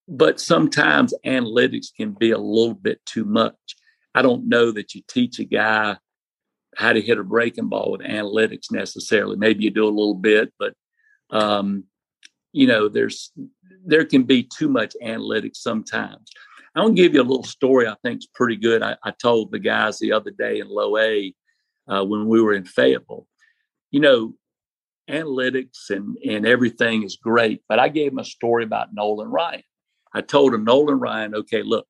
but 0.09 0.40
sometimes 0.40 1.14
analytics 1.24 1.87
can 1.96 2.12
be 2.12 2.33
a 2.33 2.38
little 2.38 2.74
bit 2.74 3.00
too 3.07 3.24
much. 3.24 3.55
I 4.14 4.22
don't 4.22 4.48
know 4.48 4.72
that 4.72 4.94
you 4.94 5.02
teach 5.09 5.38
a 5.38 5.44
guy 5.44 5.96
how 6.76 6.92
to 6.92 7.00
hit 7.00 7.18
a 7.18 7.24
breaking 7.24 7.68
ball 7.68 7.92
with 7.92 8.02
analytics 8.02 8.70
necessarily. 8.70 9.36
Maybe 9.36 9.64
you 9.64 9.70
do 9.70 9.86
a 9.86 9.88
little 9.88 10.14
bit, 10.14 10.52
but 10.58 10.74
um, 11.30 11.84
you 12.52 12.66
know, 12.66 12.88
there's 12.88 13.32
there 13.84 14.04
can 14.04 14.24
be 14.24 14.42
too 14.42 14.68
much 14.68 14.94
analytics 15.02 15.56
sometimes. 15.56 16.30
I'm 16.74 16.84
gonna 16.84 16.94
give 16.94 17.14
you 17.14 17.22
a 17.22 17.24
little 17.24 17.44
story. 17.44 17.88
I 17.88 17.96
think 18.02 18.18
is 18.18 18.28
pretty 18.32 18.56
good. 18.56 18.82
I, 18.82 18.96
I, 19.02 19.10
told 19.12 19.50
the 19.50 19.58
guys 19.58 19.98
the 19.98 20.12
other 20.12 20.30
day 20.30 20.60
in 20.60 20.68
Low 20.68 20.98
A 20.98 21.34
uh, 21.88 22.04
when 22.04 22.26
we 22.26 22.42
were 22.42 22.52
in 22.52 22.64
Fayetteville. 22.64 23.26
You 23.90 24.00
know, 24.00 24.34
analytics 25.08 25.90
and, 25.90 26.16
and 26.18 26.46
everything 26.46 27.02
is 27.02 27.16
great. 27.16 27.62
But 27.68 27.78
I 27.78 27.88
gave 27.88 28.12
him 28.12 28.18
a 28.18 28.24
story 28.24 28.64
about 28.64 28.92
Nolan 28.92 29.28
Ryan. 29.28 29.62
I 30.12 30.20
told 30.20 30.52
him, 30.52 30.64
Nolan 30.64 30.98
Ryan, 30.98 31.34
okay, 31.34 31.62
look, 31.62 31.86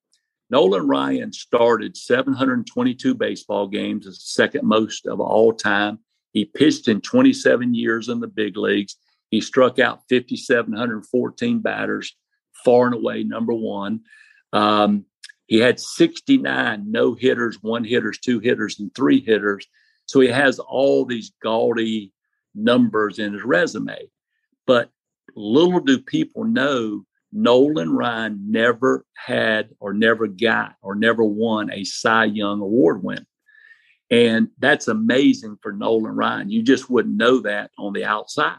Nolan 0.49 0.87
Ryan 0.87 1.33
started 1.33 1.97
722 1.97 3.15
baseball 3.15 3.67
games, 3.67 4.05
the 4.05 4.13
second 4.13 4.65
most 4.65 5.05
of 5.05 5.19
all 5.19 5.53
time. 5.53 5.99
He 6.31 6.45
pitched 6.45 6.87
in 6.87 7.01
27 7.01 7.73
years 7.73 8.09
in 8.09 8.19
the 8.19 8.27
big 8.27 8.57
leagues. 8.57 8.95
He 9.29 9.41
struck 9.41 9.79
out 9.79 10.03
5,714 10.09 11.59
batters, 11.59 12.15
far 12.63 12.85
and 12.85 12.95
away 12.95 13.23
number 13.23 13.53
one. 13.53 14.01
Um, 14.53 15.05
he 15.47 15.57
had 15.57 15.79
69 15.79 16.91
no 16.91 17.13
hitters, 17.13 17.61
one 17.61 17.83
hitters, 17.83 18.19
two 18.19 18.39
hitters, 18.39 18.79
and 18.79 18.93
three 18.93 19.21
hitters. 19.21 19.65
So 20.05 20.19
he 20.19 20.27
has 20.27 20.59
all 20.59 21.05
these 21.05 21.33
gaudy 21.41 22.13
numbers 22.55 23.19
in 23.19 23.33
his 23.33 23.43
resume. 23.43 24.09
But 24.65 24.89
little 25.35 25.79
do 25.79 25.99
people 25.99 26.43
know 26.43 27.05
Nolan 27.31 27.93
Ryan 27.93 28.51
never 28.51 29.05
had 29.15 29.69
or 29.79 29.93
never 29.93 30.27
got 30.27 30.75
or 30.81 30.95
never 30.95 31.23
won 31.23 31.71
a 31.71 31.83
Cy 31.83 32.25
Young 32.25 32.61
Award 32.61 33.03
win. 33.03 33.25
And 34.09 34.47
that's 34.57 34.87
amazing 34.87 35.57
for 35.61 35.73
Nolan 35.73 36.15
Ryan. 36.15 36.49
You 36.49 36.63
just 36.63 36.89
wouldn't 36.89 37.17
know 37.17 37.41
that 37.41 37.69
on 37.77 37.93
the 37.93 38.05
outside. 38.05 38.57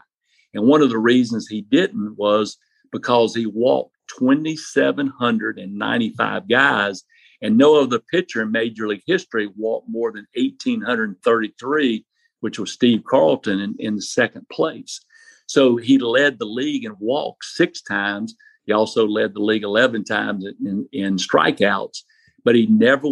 And 0.53 0.65
one 0.65 0.81
of 0.81 0.89
the 0.89 0.97
reasons 0.97 1.47
he 1.47 1.61
didn't 1.61 2.15
was 2.17 2.57
because 2.91 3.35
he 3.35 3.45
walked 3.45 3.95
2,795 4.17 6.47
guys, 6.47 7.03
and 7.41 7.57
no 7.57 7.81
other 7.81 7.99
pitcher 7.99 8.41
in 8.41 8.51
Major 8.51 8.87
League 8.87 9.03
history 9.05 9.49
walked 9.55 9.87
more 9.89 10.11
than 10.11 10.27
1,833, 10.35 12.05
which 12.41 12.59
was 12.59 12.71
Steve 12.71 13.03
Carlton 13.07 13.59
in, 13.59 13.75
in 13.79 14.01
second 14.01 14.47
place. 14.49 15.01
So 15.47 15.77
he 15.77 15.97
led 15.97 16.37
the 16.37 16.45
league 16.45 16.85
in 16.85 16.95
walks 16.99 17.55
six 17.55 17.81
times. 17.81 18.35
He 18.69 18.73
also 18.73 19.07
led 19.07 19.33
the 19.33 19.39
league 19.39 19.63
11 19.63 20.03
times 20.03 20.45
in, 20.45 20.87
in 20.91 21.15
strikeouts, 21.15 22.03
but 22.45 22.53
he 22.53 22.67
never 22.67 23.07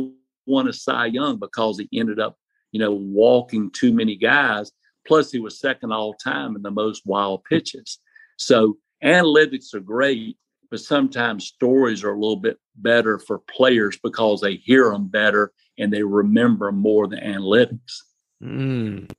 won 0.46 0.68
a 0.68 0.74
Cy 0.74 1.08
Young 1.08 1.40
because 1.40 1.80
he 1.80 2.00
ended 2.00 2.20
up, 2.20 2.38
you 2.72 2.80
know, 2.80 2.94
walking 2.94 3.72
too 3.72 3.92
many 3.92 4.16
guys. 4.16 4.72
Plus, 5.08 5.32
he 5.32 5.40
was 5.40 5.60
second 5.60 5.92
all 5.92 6.14
time 6.14 6.56
in 6.56 6.62
the 6.62 6.70
most 6.70 7.08
wild 7.08 7.44
pitches. 7.46 7.98
So 8.38 8.78
analytics 9.04 9.74
are 9.74 9.80
great, 9.80 10.38
but 10.70 10.80
sometimes 10.80 11.48
stories 11.48 12.04
are 12.04 12.14
a 12.14 12.20
little 12.20 12.36
bit 12.36 12.60
better 12.76 13.18
for 13.18 13.40
players 13.40 13.98
because 14.04 14.42
they 14.42 14.58
hear 14.58 14.92
them 14.92 15.08
better 15.08 15.54
and 15.80 15.92
they 15.92 16.04
remember 16.04 16.72
more 16.72 17.08
than 17.08 17.22
analytics. 17.22 18.04
Mm. 18.44 19.10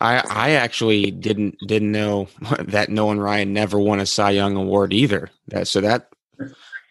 I 0.00 0.18
I 0.28 0.50
actually 0.52 1.10
didn't 1.10 1.56
didn't 1.66 1.92
know 1.92 2.28
that 2.60 2.90
Nolan 2.90 3.20
Ryan 3.20 3.52
never 3.52 3.78
won 3.78 4.00
a 4.00 4.06
Cy 4.06 4.30
Young 4.30 4.56
award 4.56 4.92
either. 4.92 5.30
That 5.48 5.68
so 5.68 5.80
that 5.80 6.08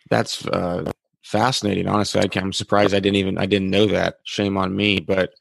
that's 0.10 0.46
uh, 0.48 0.92
fascinating. 1.24 1.88
Honestly, 1.88 2.22
I, 2.22 2.40
I'm 2.40 2.54
surprised 2.54 2.94
I 2.94 3.00
didn't 3.00 3.18
even 3.18 3.38
I 3.38 3.46
didn't 3.46 3.70
know 3.70 3.88
that. 3.88 4.20
Shame 4.24 4.58
on 4.58 4.76
me. 4.76 5.00
But 5.00 5.34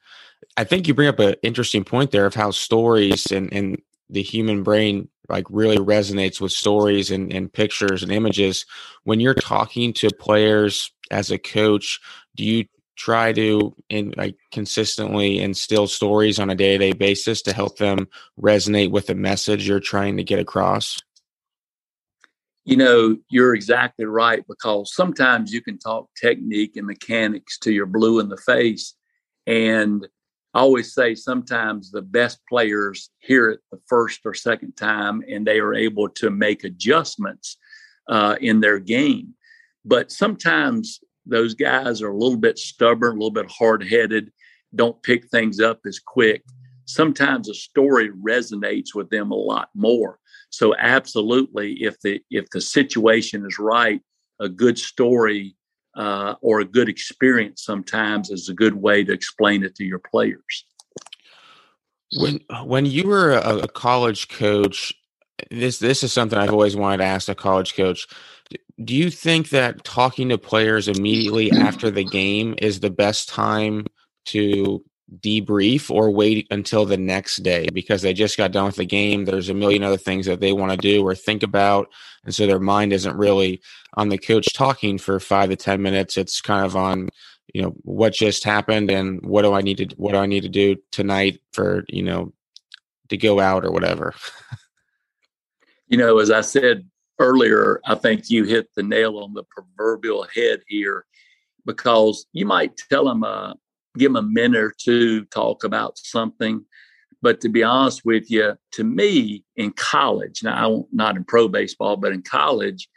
I 0.57 0.65
think 0.65 0.87
you 0.87 0.95
bring 0.95 1.09
up 1.09 1.19
an 1.19 1.35
interesting 1.43 1.85
point 1.85 2.11
there 2.11 2.27
of 2.27 2.35
how 2.35 2.51
stories 2.51 3.31
and 3.31 3.53
and 3.53 3.81
the 4.11 4.23
human 4.23 4.63
brain 4.63 5.09
like 5.29 5.47
really 5.49 5.79
resonates 5.79 6.41
with 6.41 6.53
stories 6.53 7.11
and, 7.11 7.33
and 7.33 7.53
pictures 7.53 8.03
and 8.03 8.13
images 8.13 8.67
when 9.05 9.21
you're 9.21 9.35
talking 9.35 9.93
to 9.95 10.11
players 10.11 10.93
as 11.11 11.31
a 11.31 11.39
coach 11.39 12.01
do 12.37 12.45
you 12.45 12.65
try 12.97 13.33
to 13.33 13.75
in 13.89 14.13
like 14.17 14.37
consistently 14.51 15.39
instill 15.39 15.87
stories 15.87 16.39
on 16.39 16.51
a 16.51 16.55
day-to-day 16.55 16.93
basis 16.93 17.43
to 17.43 17.53
help 17.53 17.79
them 17.79 18.07
resonate 18.39 18.91
with 18.91 19.07
the 19.07 19.15
message 19.15 19.67
you're 19.67 19.81
trying 19.81 20.17
to 20.17 20.25
get 20.25 20.39
across 20.39 21.01
you 22.65 22.77
know 22.77 23.17
you're 23.29 23.55
exactly 23.55 24.05
right 24.05 24.45
because 24.47 24.95
sometimes 24.95 25.53
you 25.53 25.63
can 25.63 25.79
talk 25.79 26.09
technique 26.21 26.77
and 26.77 26.87
mechanics 26.87 27.59
to 27.59 27.73
your 27.73 27.87
blue 27.87 28.21
in 28.21 28.29
the 28.29 28.37
face 28.37 28.95
and 29.47 30.07
I 30.55 30.61
always 30.61 30.93
say 30.93 31.15
sometimes 31.15 31.91
the 31.91 32.03
best 32.03 32.41
players 32.47 33.11
hear 33.21 33.49
it 33.51 33.61
the 33.71 33.81
first 33.89 34.21
or 34.25 34.35
second 34.35 34.73
time 34.77 35.23
and 35.29 35.47
they 35.47 35.59
are 35.59 35.75
able 35.75 36.11
to 36.11 36.31
make 36.31 36.63
adjustments 36.65 37.57
uh, 38.09 38.37
in 38.41 38.61
their 38.61 38.79
game. 38.79 39.35
But 39.85 40.13
sometimes 40.13 41.01
those 41.27 41.55
guys 41.55 42.03
are 42.03 42.11
a 42.11 42.17
little 42.17 42.37
bit 42.37 42.59
stubborn, 42.59 43.13
a 43.13 43.15
little 43.15 43.31
bit 43.31 43.51
hard 43.51 43.85
headed, 43.85 44.33
don't 44.75 45.03
pick 45.03 45.29
things 45.29 45.61
up 45.61 45.81
as 45.87 45.99
quick. 45.99 46.43
Sometimes 46.87 47.49
a 47.49 47.55
story 47.55 48.11
resonates 48.11 48.95
with 48.95 49.11
them 49.11 49.31
a 49.31 49.37
lot 49.37 49.69
more. 49.75 50.19
So 50.51 50.75
absolutely, 50.77 51.83
if 51.83 51.99
the 52.01 52.21
if 52.31 52.51
the 52.51 52.61
situation 52.61 53.47
is 53.47 53.59
right, 53.59 54.01
a 54.41 54.49
good 54.49 54.79
story 54.79 55.57
uh, 55.97 56.35
or 56.41 56.61
a 56.61 56.65
good 56.65 56.89
experience 56.89 57.65
sometimes 57.65 58.31
is 58.31 58.49
a 58.49 58.55
good 58.55 58.75
way 58.75 59.05
to 59.05 59.13
explain 59.13 59.63
it 59.63 59.75
to 59.77 59.85
your 59.85 59.99
players. 59.99 60.67
When 62.19 62.41
when 62.65 62.87
you 62.87 63.09
were 63.09 63.33
a, 63.33 63.59
a 63.59 63.69
college 63.69 64.29
coach, 64.29 64.93
this 65.51 65.79
this 65.79 66.03
is 66.03 66.13
something 66.13 66.39
I've 66.39 66.53
always 66.53 66.77
wanted 66.77 66.99
to 66.99 67.05
ask 67.05 67.29
a 67.29 67.35
college 67.35 67.75
coach. 67.75 68.07
Do 68.85 68.95
you 68.95 69.11
think 69.11 69.51
that 69.51 69.85
talking 69.85 70.29
to 70.31 70.39
players 70.39 70.89
immediately 70.89 71.51
after 71.53 71.91
the 71.91 72.05
game 72.05 72.55
is 72.59 72.81
the 72.81 72.91
best 72.91 73.29
time 73.29 73.87
to 74.27 74.83
debrief 75.21 75.91
or 75.91 76.11
wait 76.11 76.47
until 76.51 76.85
the 76.85 76.97
next 76.97 77.39
day 77.39 77.69
because 77.73 78.03
they 78.03 78.15
just 78.15 78.37
got 78.37 78.53
done 78.53 78.67
with 78.67 78.77
the 78.77 78.85
game. 78.85 79.25
There's 79.25 79.49
a 79.49 79.55
million 79.55 79.83
other 79.83 79.97
things 79.97 80.27
that 80.27 80.41
they 80.41 80.53
want 80.53 80.73
to 80.73 80.79
do 80.79 81.07
or 81.07 81.15
think 81.15 81.43
about. 81.43 81.89
And 82.25 82.35
so 82.35 82.47
their 82.47 82.61
mind 82.61 82.93
isn't 82.93 83.17
really 83.17 83.61
on 83.95 84.09
the 84.09 84.19
coach 84.19 84.53
talking 84.55 84.99
for 84.99 85.21
five 85.21 85.51
to 85.51 85.57
10 85.57 85.83
minutes. 85.83 86.17
It's 86.17 86.41
kind 86.41 86.65
of 86.65 86.77
on, 86.77 87.11
you 87.53 87.63
know, 87.63 87.75
what 87.83 88.15
just 88.15 88.45
happened 88.45 88.91
and 88.91 89.25
what 89.25 89.43
do 89.43 89.53
I 89.53 89.61
need 89.61 89.79
to, 89.79 89.97
what 89.97 90.13
do 90.13 90.19
I 90.19 90.27
need 90.27 90.43
to 90.43 90.49
do 90.49 90.77
tonight 90.93 91.41
for, 91.53 91.85
you 91.89 92.03
know, 92.03 92.33
to 93.09 93.17
go 93.17 93.41
out 93.41 93.65
or 93.65 93.71
whatever. 93.71 94.15
you 95.89 95.99
know, 95.99 96.19
as 96.19 96.31
I 96.31 96.41
said 96.41 96.89
earlier, 97.19 97.81
I 97.87 97.95
think 97.95 98.31
you 98.31 98.45
hit 98.45 98.69
the 98.75 98.83
nail 98.83 99.19
on 99.19 99.35
the 99.35 99.45
proverbial 99.45 100.27
head 100.35 100.61
here 100.67 101.05
because 101.67 102.27
you 102.33 102.47
might 102.47 102.77
tell 102.91 103.05
them, 103.05 103.25
uh, 103.25 103.55
give 103.97 104.13
them 104.13 104.25
a 104.25 104.29
minute 104.29 104.63
or 104.63 104.75
two, 104.77 105.25
talk 105.27 105.65
about 105.65 105.99
something. 105.99 106.65
But 107.21 107.41
to 107.43 107.49
be 107.49 107.63
honest 107.63 108.05
with 108.05 108.31
you, 108.31 108.57
to 108.73 108.85
me 108.85 109.45
in 109.57 109.73
college, 109.73 110.43
now 110.43 110.75
I'm 110.75 110.85
not 110.93 111.17
in 111.17 111.25
pro 111.25 111.49
baseball, 111.49 111.97
but 111.97 112.13
in 112.13 112.23
college, 112.23 112.89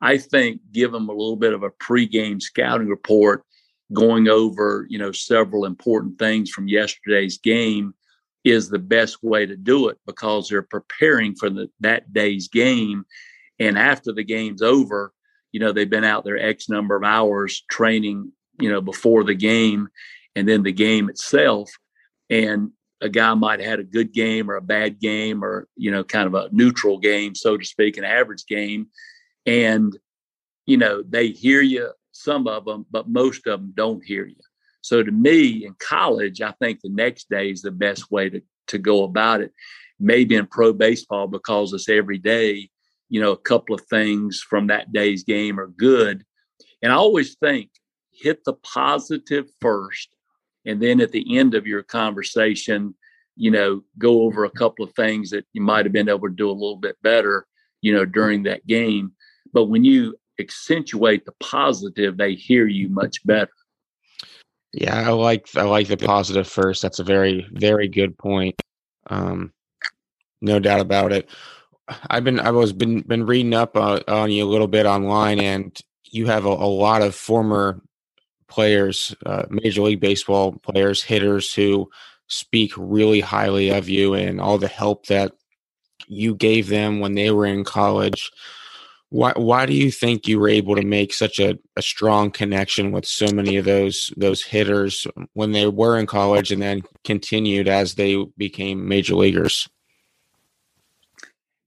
I 0.00 0.18
think 0.18 0.60
give 0.72 0.92
them 0.92 1.08
a 1.08 1.12
little 1.12 1.36
bit 1.36 1.52
of 1.52 1.62
a 1.62 1.70
pregame 1.70 2.40
scouting 2.42 2.88
report, 2.88 3.44
going 3.92 4.28
over 4.28 4.86
you 4.88 4.98
know 4.98 5.12
several 5.12 5.66
important 5.66 6.18
things 6.18 6.50
from 6.50 6.68
yesterday's 6.68 7.38
game, 7.38 7.94
is 8.44 8.68
the 8.68 8.78
best 8.78 9.22
way 9.22 9.46
to 9.46 9.56
do 9.56 9.88
it 9.88 9.98
because 10.06 10.48
they're 10.48 10.62
preparing 10.62 11.34
for 11.34 11.50
the, 11.50 11.70
that 11.80 12.12
day's 12.12 12.48
game, 12.48 13.04
and 13.60 13.78
after 13.78 14.12
the 14.12 14.24
game's 14.24 14.62
over, 14.62 15.12
you 15.52 15.60
know 15.60 15.70
they've 15.70 15.88
been 15.88 16.02
out 16.02 16.24
there 16.24 16.38
x 16.38 16.68
number 16.68 16.96
of 16.96 17.04
hours 17.04 17.62
training, 17.70 18.32
you 18.58 18.70
know 18.70 18.80
before 18.80 19.22
the 19.22 19.34
game, 19.34 19.88
and 20.34 20.48
then 20.48 20.64
the 20.64 20.72
game 20.72 21.08
itself. 21.08 21.70
And 22.28 22.72
a 23.00 23.08
guy 23.08 23.32
might 23.34 23.60
have 23.60 23.68
had 23.68 23.80
a 23.80 23.84
good 23.84 24.12
game 24.12 24.50
or 24.50 24.56
a 24.56 24.62
bad 24.62 25.00
game 25.00 25.42
or, 25.42 25.66
you 25.76 25.90
know, 25.90 26.04
kind 26.04 26.26
of 26.26 26.34
a 26.34 26.48
neutral 26.52 26.98
game, 26.98 27.34
so 27.34 27.56
to 27.56 27.64
speak, 27.64 27.96
an 27.96 28.04
average 28.04 28.44
game. 28.46 28.88
And, 29.46 29.96
you 30.66 30.76
know, 30.76 31.02
they 31.02 31.28
hear 31.28 31.62
you, 31.62 31.90
some 32.12 32.46
of 32.46 32.64
them, 32.66 32.84
but 32.90 33.08
most 33.08 33.46
of 33.46 33.60
them 33.60 33.72
don't 33.74 34.04
hear 34.04 34.26
you. 34.26 34.36
So 34.82 35.02
to 35.02 35.10
me, 35.10 35.64
in 35.64 35.74
college, 35.78 36.42
I 36.42 36.52
think 36.60 36.80
the 36.80 36.90
next 36.90 37.28
day 37.30 37.50
is 37.50 37.62
the 37.62 37.70
best 37.70 38.10
way 38.10 38.30
to, 38.30 38.42
to 38.68 38.78
go 38.78 39.04
about 39.04 39.40
it. 39.40 39.52
Maybe 39.98 40.34
in 40.36 40.46
pro 40.46 40.72
baseball, 40.72 41.26
because 41.26 41.72
it's 41.72 41.88
every 41.88 42.18
day, 42.18 42.70
you 43.10 43.20
know, 43.20 43.32
a 43.32 43.36
couple 43.36 43.74
of 43.74 43.82
things 43.82 44.40
from 44.40 44.68
that 44.68 44.92
day's 44.92 45.24
game 45.24 45.60
are 45.60 45.66
good. 45.68 46.24
And 46.82 46.92
I 46.92 46.96
always 46.96 47.34
think 47.34 47.70
hit 48.12 48.44
the 48.44 48.54
positive 48.54 49.46
first 49.60 50.16
and 50.66 50.80
then 50.80 51.00
at 51.00 51.12
the 51.12 51.38
end 51.38 51.54
of 51.54 51.66
your 51.66 51.82
conversation 51.82 52.94
you 53.36 53.50
know 53.50 53.82
go 53.98 54.22
over 54.22 54.44
a 54.44 54.50
couple 54.50 54.84
of 54.84 54.92
things 54.94 55.30
that 55.30 55.46
you 55.52 55.62
might 55.62 55.86
have 55.86 55.92
been 55.92 56.08
able 56.08 56.28
to 56.28 56.34
do 56.34 56.50
a 56.50 56.52
little 56.52 56.76
bit 56.76 56.96
better 57.02 57.46
you 57.80 57.92
know 57.92 58.04
during 58.04 58.42
that 58.42 58.66
game. 58.66 59.12
But 59.52 59.66
when 59.66 59.84
you 59.84 60.16
accentuate 60.38 61.24
the 61.24 61.32
positive 61.40 62.16
they 62.16 62.34
hear 62.34 62.66
you 62.66 62.88
much 62.88 63.24
better. 63.26 63.50
Yeah 64.72 65.08
i 65.08 65.12
like 65.12 65.48
i 65.56 65.62
like 65.62 65.88
the 65.88 65.96
positive 65.96 66.46
first. 66.46 66.82
That's 66.82 66.98
a 66.98 67.04
very 67.04 67.46
very 67.52 67.88
good 67.88 68.16
point. 68.18 68.60
Um 69.08 69.52
no 70.42 70.58
doubt 70.58 70.80
about 70.80 71.12
it 71.12 71.28
i've 72.08 72.24
been 72.24 72.40
i 72.40 72.50
was 72.50 72.72
been 72.72 73.00
been 73.00 73.26
reading 73.26 73.54
up 73.54 73.76
uh, 73.76 74.00
on 74.08 74.30
you 74.30 74.44
a 74.44 74.48
little 74.48 74.68
bit 74.68 74.86
online 74.86 75.40
and 75.40 75.80
you 76.10 76.26
have 76.26 76.44
a, 76.44 76.48
a 76.48 76.50
lot 76.50 77.02
of 77.02 77.14
former 77.14 77.80
players, 78.50 79.14
uh, 79.24 79.44
Major 79.48 79.82
League 79.82 80.00
Baseball 80.00 80.52
players, 80.52 81.02
hitters 81.02 81.54
who 81.54 81.88
speak 82.26 82.72
really 82.76 83.20
highly 83.20 83.70
of 83.70 83.88
you 83.88 84.14
and 84.14 84.40
all 84.40 84.58
the 84.58 84.68
help 84.68 85.06
that 85.06 85.32
you 86.06 86.34
gave 86.34 86.68
them 86.68 87.00
when 87.00 87.14
they 87.14 87.30
were 87.30 87.46
in 87.46 87.64
college. 87.64 88.30
Why 89.08 89.32
why 89.34 89.66
do 89.66 89.72
you 89.72 89.90
think 89.90 90.28
you 90.28 90.38
were 90.38 90.48
able 90.48 90.76
to 90.76 90.82
make 90.82 91.12
such 91.12 91.40
a, 91.40 91.58
a 91.76 91.82
strong 91.82 92.30
connection 92.30 92.92
with 92.92 93.06
so 93.06 93.26
many 93.32 93.56
of 93.56 93.64
those 93.64 94.12
those 94.16 94.42
hitters 94.42 95.06
when 95.32 95.50
they 95.50 95.66
were 95.66 95.98
in 95.98 96.06
college 96.06 96.52
and 96.52 96.62
then 96.62 96.82
continued 97.02 97.66
as 97.66 97.94
they 97.94 98.24
became 98.36 98.86
major 98.86 99.16
leaguers? 99.16 99.68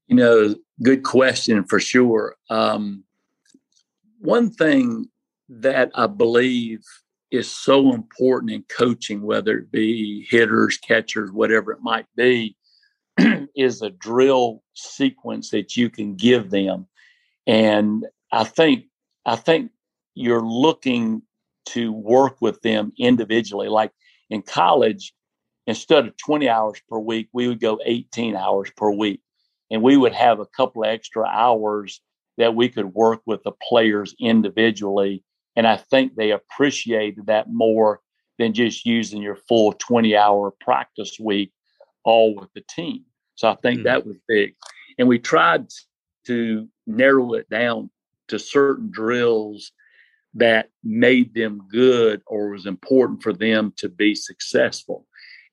You 0.08 0.16
know, 0.16 0.56
good 0.82 1.04
question 1.04 1.63
for 1.63 1.80
sure. 1.80 2.36
Um, 2.50 3.04
one 4.20 4.52
thing 4.52 5.10
that 5.50 5.92
I 5.96 6.08
believe 6.08 6.82
is 7.32 7.50
so 7.50 7.94
important 7.94 8.52
in 8.52 8.63
coaching, 8.70 9.22
whether 9.22 9.58
it 9.58 9.72
be 9.72 10.26
hitters, 10.30 10.78
catchers, 10.78 11.32
whatever 11.32 11.72
it 11.72 11.82
might 11.82 12.06
be, 12.16 12.56
is 13.56 13.82
a 13.82 13.89
drill 13.89 14.62
sequence 14.74 15.50
that 15.50 15.76
you 15.76 15.89
can 15.89 16.16
give 16.16 16.50
them 16.50 16.88
and 17.48 18.06
I 18.32 18.44
think 18.44 18.86
I 19.26 19.36
think 19.36 19.72
you're 20.16 20.46
looking 20.46 21.22
to 21.68 21.92
work 21.92 22.42
with 22.42 22.62
them 22.62 22.92
individually. 22.98 23.70
Like 23.70 23.92
in 24.30 24.42
college, 24.42 25.13
instead 25.66 26.08
of 26.08 26.18
20 26.18 26.50
hours 26.50 26.82
per 26.89 27.00
week, 27.00 27.30
we 27.34 27.48
would 27.48 27.60
go 27.60 27.80
18 27.86 28.36
hours 28.36 28.70
per 28.76 28.92
week. 28.92 29.22
And 29.71 29.82
we 29.82 29.97
would 29.97 30.13
have 30.13 30.39
a 30.39 30.45
couple 30.45 30.84
of 30.84 30.89
extra 30.89 31.26
hours 31.26 32.02
that 32.38 32.56
we 32.56 32.69
could 32.69 32.93
work 32.93 33.21
with 33.26 33.43
the 33.43 33.52
players 33.52 34.15
individually. 34.19 35.23
And 35.56 35.67
I 35.67 35.78
think 35.78 36.15
they 36.15 36.32
appreciated 36.32 37.28
that 37.28 37.52
more 37.52 38.02
than 38.39 38.54
just 38.54 38.86
using 38.86 39.21
your 39.21 39.36
full 39.36 39.73
20 39.73 40.15
hour 40.15 40.52
practice 40.60 41.17
week 41.19 41.52
all 42.04 42.36
with 42.36 42.52
the 42.54 42.63
team. 42.69 43.06
So 43.36 43.49
I 43.49 43.56
think 43.56 43.80
mm-hmm. 43.80 43.86
that 43.86 44.06
was 44.06 44.17
big. 44.28 44.56
And 44.97 45.08
we 45.08 45.19
tried 45.19 45.67
to 46.28 46.67
narrow 46.86 47.34
it 47.34 47.49
down 47.49 47.89
to 48.30 48.39
certain 48.39 48.89
drills 48.91 49.71
that 50.36 50.69
made 50.84 51.34
them 51.34 51.62
good 51.69 52.21
or 52.26 52.49
was 52.49 52.65
important 52.65 53.21
for 53.21 53.34
them 53.34 53.73
to 53.78 53.89
be 53.89 54.15
successful. 54.15 55.06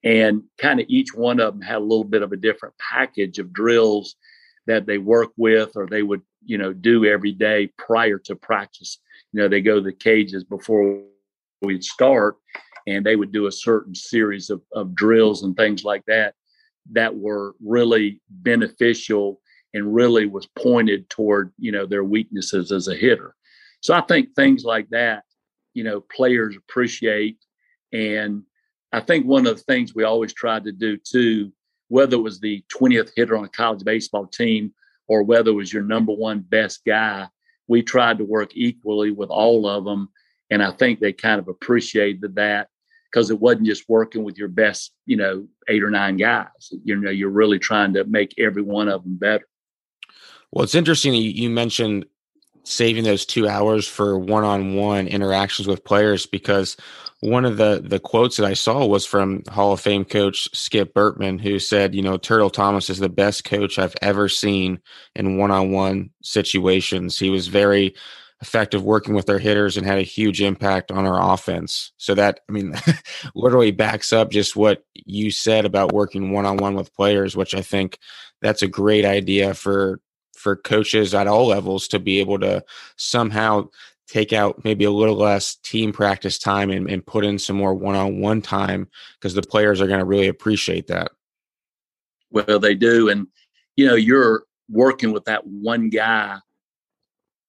And 0.03 0.43
kind 0.59 0.81
of 0.81 0.87
each 0.89 1.15
one 1.15 1.41
of 1.41 1.55
them 1.55 1.63
had 1.63 1.77
a 1.77 1.81
little 1.81 2.05
bit 2.05 2.23
of 2.23 2.33
a 2.33 2.37
different 2.37 2.75
package 2.79 3.39
of 3.39 3.53
drills 3.53 4.17
that 4.67 4.87
they 4.87 4.99
work 4.99 5.31
with 5.37 5.73
or 5.77 5.87
they 5.87 6.03
would, 6.03 6.23
you 6.45 6.57
know, 6.57 6.73
do 6.73 7.05
every 7.05 7.33
day 7.33 7.71
prior 7.77 8.19
to 8.19 8.35
practice. 8.35 8.99
You 9.33 9.43
know, 9.43 9.49
they 9.49 9.61
go 9.61 9.77
to 9.77 9.81
the 9.83 9.93
cages 9.93 10.45
before 10.45 11.03
we'd 11.63 11.85
start 11.85 12.37
and 12.87 13.05
they 13.05 13.17
would 13.17 13.33
do 13.33 13.47
a 13.47 13.53
certain 13.53 13.95
series 13.95 14.51
of, 14.51 14.63
of 14.73 14.95
drills 14.95 15.43
and 15.43 15.57
things 15.57 15.85
like 15.85 16.05
that 16.07 16.35
that 16.93 17.15
were 17.15 17.55
really 17.63 18.21
beneficial 18.29 19.41
and 19.75 19.95
really 19.95 20.27
was 20.27 20.49
pointed 20.59 21.09
toward 21.11 21.53
you 21.59 21.71
know 21.71 21.87
their 21.87 22.05
weaknesses 22.05 22.73
as 22.73 22.89
a 22.89 22.97
hitter. 22.97 23.35
So 23.81 23.95
I 23.95 24.01
think 24.03 24.35
things 24.35 24.65
like 24.65 24.89
that, 24.91 25.25
you 25.75 25.85
know, 25.85 26.01
players 26.01 26.57
appreciate. 26.57 27.39
And 27.93 28.43
I 28.93 29.01
think 29.01 29.27
one 29.27 29.47
of 29.47 29.57
the 29.57 29.63
things 29.63 29.95
we 29.95 30.05
always 30.05 30.33
tried 30.33 30.65
to 30.65 30.73
do 30.73 30.97
too, 30.97 31.53
whether 31.89 32.17
it 32.17 32.23
was 32.23 32.41
the 32.41 32.65
20th 32.77 33.11
hitter 33.15 33.37
on 33.37 33.45
a 33.45 33.49
college 33.49 33.85
baseball 33.85 34.27
team 34.27 34.73
or 35.07 35.23
whether 35.23 35.51
it 35.51 35.55
was 35.55 35.73
your 35.73 35.83
number 35.83 36.13
one 36.13 36.41
best 36.41 36.85
guy, 36.85 37.29
we 37.69 37.83
tried 37.83 38.19
to 38.19 38.25
work 38.25 38.51
equally 38.55 39.11
with 39.11 39.31
all 39.31 39.69
of 39.69 39.85
them. 39.85 40.09
And 40.51 40.63
I 40.63 40.73
think 40.73 40.99
they 40.99 41.13
kind 41.13 41.39
of 41.39 41.49
appreciated 41.49 42.35
that 42.35 42.69
because 43.11 43.31
it 43.31 43.41
wasn't 43.41 43.67
just 43.67 43.89
working 43.89 44.25
with 44.25 44.39
your 44.39 44.49
best, 44.49 44.93
you 45.07 45.17
know, 45.17 45.47
eight 45.69 45.83
or 45.83 45.91
nine 45.91 46.17
guys. 46.17 46.73
You 46.85 46.97
know, 46.97 47.11
you're 47.11 47.29
really 47.31 47.59
trying 47.59 47.95
to 47.95 48.05
make 48.05 48.35
every 48.39 48.63
one 48.63 48.89
of 48.89 49.05
them 49.05 49.17
better. 49.17 49.47
Well, 50.53 50.65
it's 50.65 50.75
interesting 50.75 51.15
you 51.15 51.51
mentioned 51.51 52.07
saving 52.65 53.05
those 53.05 53.25
two 53.25 53.49
hours 53.49 53.87
for 53.87 54.19
one-on-one 54.19 55.09
interactions 55.09 55.67
with 55.67 55.85
players 55.85 56.27
because 56.27 56.77
one 57.21 57.45
of 57.45 57.59
the 57.59 57.83
the 57.85 58.01
quotes 58.01 58.37
that 58.37 58.47
I 58.47 58.55
saw 58.55 58.87
was 58.87 59.05
from 59.05 59.43
Hall 59.51 59.73
of 59.73 59.81
Fame 59.81 60.05
coach 60.05 60.49
Skip 60.55 60.95
Bertman, 60.95 61.39
who 61.39 61.59
said, 61.59 61.95
"You 61.95 62.03
know, 62.03 62.17
Turtle 62.17 62.51
Thomas 62.51 62.89
is 62.89 62.99
the 62.99 63.09
best 63.09 63.45
coach 63.45 63.79
I've 63.79 63.97
ever 64.01 64.29
seen 64.29 64.81
in 65.15 65.37
one-on-one 65.37 66.11
situations. 66.23 67.19
He 67.19 67.31
was 67.31 67.49
very 67.49 67.95
effective 68.43 68.83
working 68.83 69.15
with 69.15 69.29
our 69.29 69.39
hitters 69.39 69.77
and 69.77 69.87
had 69.87 69.99
a 69.99 70.03
huge 70.03 70.41
impact 70.41 70.91
on 70.91 71.07
our 71.07 71.35
offense. 71.35 71.93
So 71.99 72.15
that, 72.15 72.41
I 72.49 72.53
mean, 72.53 72.75
literally 73.35 73.71
backs 73.71 74.13
up 74.13 74.31
just 74.31 74.57
what 74.57 74.85
you 74.95 75.31
said 75.31 75.67
about 75.67 75.93
working 75.93 76.33
one 76.33 76.47
on 76.47 76.57
one 76.57 76.75
with 76.75 76.95
players, 76.95 77.37
which 77.37 77.55
I 77.55 77.61
think 77.61 77.99
that's 78.41 78.63
a 78.63 78.69
great 78.69 79.05
idea 79.05 79.55
for 79.55 80.01
for 80.35 80.57
coaches 80.57 81.13
at 81.13 81.27
all 81.27 81.49
levels 81.49 81.87
to 81.87 81.99
be 81.99 82.19
able 82.19 82.39
to 82.39 82.65
somehow 82.97 83.69
take 84.11 84.33
out 84.33 84.65
maybe 84.65 84.85
a 84.85 84.91
little 84.91 85.17
less 85.17 85.57
team 85.57 85.93
practice 85.93 86.39
time 86.39 86.71
and, 86.71 86.91
and 86.91 87.07
put 87.07 87.25
in 87.25 87.39
some 87.39 87.57
more 87.57 87.75
one-on-one 87.75 88.43
time 88.43 88.89
because 89.15 89.35
the 89.35 89.43
players 89.43 89.81
are 89.81 89.87
going 89.87 90.01
to 90.01 90.05
really 90.05 90.29
appreciate 90.29 90.89
that. 90.89 91.11
Well 92.31 92.59
they 92.59 92.75
do 92.75 93.09
and 93.09 93.27
you 93.77 93.87
know 93.87 93.95
you're 93.95 94.45
working 94.69 95.13
with 95.13 95.25
that 95.25 95.47
one 95.47 95.89
guy 95.89 96.39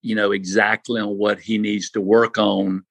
you 0.02 0.16
know 0.16 0.32
exactly 0.32 1.00
on 1.00 1.18
what 1.18 1.40
he 1.40 1.60
needs 1.60 1.92
to 1.92 2.02
work 2.02 2.40
on 2.40 2.84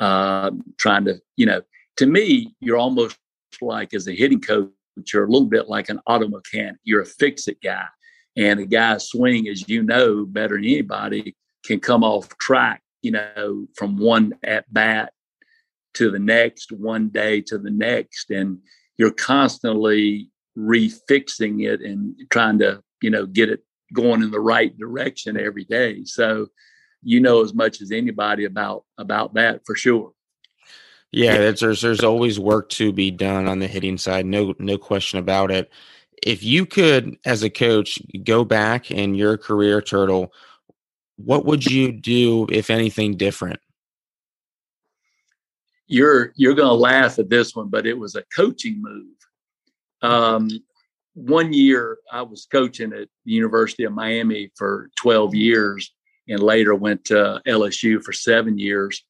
uh 0.00 0.50
trying 0.78 1.04
to 1.04 1.20
you 1.36 1.44
know 1.44 1.60
to 1.98 2.06
me 2.06 2.54
you're 2.60 2.78
almost 2.78 3.18
like 3.60 3.92
as 3.92 4.08
a 4.08 4.12
hitting 4.12 4.40
coach 4.40 4.70
you're 5.12 5.24
a 5.24 5.30
little 5.30 5.48
bit 5.48 5.68
like 5.68 5.88
an 5.88 6.00
auto 6.06 6.28
mechanic. 6.28 6.76
You're 6.84 7.02
a 7.02 7.06
fix 7.06 7.48
it 7.48 7.60
guy 7.62 7.86
and 8.36 8.60
a 8.60 8.66
guy's 8.66 9.08
swing, 9.08 9.48
as 9.48 9.68
you 9.68 9.82
know 9.82 10.24
better 10.24 10.54
than 10.54 10.64
anybody, 10.64 11.36
can 11.64 11.80
come 11.80 12.04
off 12.04 12.28
track, 12.38 12.82
you 13.04 13.10
know, 13.10 13.66
from 13.74 13.96
one 13.96 14.34
at 14.42 14.72
bat 14.72 15.12
to 15.94 16.10
the 16.10 16.18
next, 16.18 16.72
one 16.72 17.08
day 17.08 17.40
to 17.42 17.58
the 17.58 17.70
next. 17.70 18.30
And 18.30 18.58
you're 18.96 19.12
constantly 19.12 20.30
refixing 20.56 21.68
it 21.68 21.80
and 21.80 22.14
trying 22.30 22.58
to, 22.60 22.82
you 23.02 23.10
know, 23.10 23.26
get 23.26 23.50
it 23.50 23.60
going 23.92 24.22
in 24.22 24.30
the 24.30 24.40
right 24.40 24.76
direction 24.76 25.38
every 25.38 25.64
day. 25.64 26.04
So 26.04 26.48
you 27.02 27.20
know 27.20 27.42
as 27.42 27.52
much 27.52 27.82
as 27.82 27.92
anybody 27.92 28.46
about 28.46 28.84
about 28.96 29.34
that 29.34 29.60
for 29.66 29.76
sure. 29.76 30.12
Yeah, 31.12 31.52
there's 31.52 31.82
there's 31.82 32.02
always 32.02 32.40
work 32.40 32.70
to 32.70 32.92
be 32.92 33.10
done 33.10 33.46
on 33.46 33.58
the 33.58 33.68
hitting 33.68 33.98
side. 33.98 34.26
No 34.26 34.54
no 34.58 34.78
question 34.78 35.18
about 35.18 35.50
it 35.50 35.70
if 36.24 36.42
you 36.42 36.64
could, 36.66 37.16
as 37.24 37.42
a 37.42 37.50
coach, 37.50 37.98
go 38.24 38.44
back 38.44 38.90
in 38.90 39.14
your 39.14 39.36
career, 39.36 39.82
Turtle, 39.82 40.32
what 41.16 41.44
would 41.44 41.64
you 41.64 41.92
do 41.92 42.46
if 42.50 42.70
anything 42.70 43.16
different? 43.16 43.60
You're 45.86 46.32
you're 46.36 46.54
going 46.54 46.68
to 46.68 46.74
laugh 46.74 47.18
at 47.18 47.28
this 47.28 47.54
one, 47.54 47.68
but 47.68 47.86
it 47.86 47.98
was 47.98 48.14
a 48.14 48.24
coaching 48.34 48.80
move. 48.80 49.14
Um, 50.02 50.48
one 51.14 51.52
year, 51.52 51.98
I 52.10 52.22
was 52.22 52.46
coaching 52.50 52.92
at 52.92 53.08
the 53.24 53.32
University 53.32 53.84
of 53.84 53.92
Miami 53.92 54.50
for 54.56 54.90
12 54.96 55.34
years, 55.34 55.92
and 56.28 56.40
later 56.40 56.74
went 56.74 57.04
to 57.06 57.40
LSU 57.46 58.02
for 58.02 58.12
seven 58.12 58.58
years. 58.58 59.04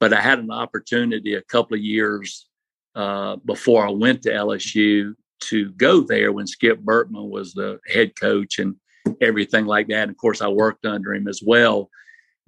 But 0.00 0.12
I 0.12 0.20
had 0.20 0.38
an 0.38 0.52
opportunity 0.52 1.34
a 1.34 1.42
couple 1.42 1.76
of 1.76 1.82
years 1.82 2.46
uh, 2.94 3.36
before 3.44 3.86
I 3.86 3.90
went 3.90 4.22
to 4.22 4.30
LSU 4.30 5.14
to 5.40 5.70
go 5.72 6.00
there 6.00 6.32
when 6.32 6.46
Skip 6.46 6.80
Bertman 6.80 7.28
was 7.30 7.52
the 7.52 7.80
head 7.88 8.14
coach 8.18 8.58
and 8.58 8.76
everything 9.20 9.66
like 9.66 9.88
that. 9.88 10.02
And 10.02 10.10
of 10.10 10.16
course, 10.16 10.40
I 10.40 10.48
worked 10.48 10.86
under 10.86 11.14
him 11.14 11.28
as 11.28 11.42
well. 11.44 11.90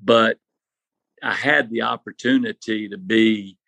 But 0.03 0.39
I 1.23 1.35
had 1.35 1.71
the 1.71 1.83
opportunity 1.83 2.89
to 2.89 2.99
be 2.99 3.59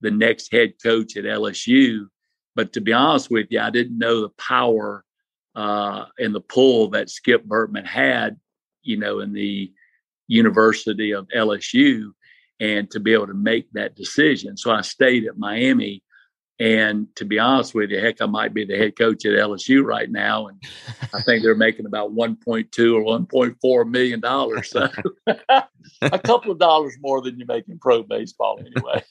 the 0.00 0.10
next 0.10 0.52
head 0.52 0.74
coach 0.82 1.16
at 1.16 1.24
LSU. 1.24 2.06
But 2.54 2.72
to 2.72 2.80
be 2.80 2.92
honest 2.92 3.30
with 3.30 3.46
you, 3.50 3.60
I 3.60 3.70
didn't 3.70 3.98
know 3.98 4.22
the 4.22 4.30
power 4.30 5.04
uh, 5.54 6.06
and 6.18 6.34
the 6.34 6.40
pull 6.40 6.90
that 6.90 7.10
Skip 7.10 7.44
Bertman 7.44 7.86
had, 7.86 8.38
you 8.82 8.96
know, 8.96 9.20
in 9.20 9.32
the 9.32 9.72
University 10.26 11.12
of 11.12 11.28
LSU 11.28 12.12
and 12.60 12.90
to 12.90 13.00
be 13.00 13.12
able 13.12 13.28
to 13.28 13.34
make 13.34 13.70
that 13.72 13.94
decision. 13.94 14.56
So 14.56 14.70
I 14.70 14.82
stayed 14.82 15.26
at 15.26 15.38
Miami 15.38 16.02
and 16.60 17.06
to 17.16 17.24
be 17.24 17.38
honest 17.38 17.74
with 17.74 17.90
you, 17.90 18.00
heck, 18.00 18.20
I 18.20 18.26
might 18.26 18.52
be 18.52 18.64
the 18.64 18.76
head 18.76 18.96
coach 18.96 19.24
at 19.24 19.32
LSU 19.32 19.84
right 19.84 20.10
now, 20.10 20.48
and 20.48 20.60
I 21.14 21.22
think 21.22 21.42
they're 21.42 21.54
making 21.54 21.86
about 21.86 22.14
1.2 22.14 22.94
or 22.94 23.18
1.4 23.18 23.90
million 23.90 24.20
dollars. 24.20 24.70
So 24.70 24.88
a 26.02 26.18
couple 26.18 26.50
of 26.50 26.58
dollars 26.58 26.96
more 27.00 27.22
than 27.22 27.38
you 27.38 27.46
make 27.46 27.68
in 27.68 27.78
pro 27.78 28.02
baseball, 28.02 28.60
anyway. 28.60 29.04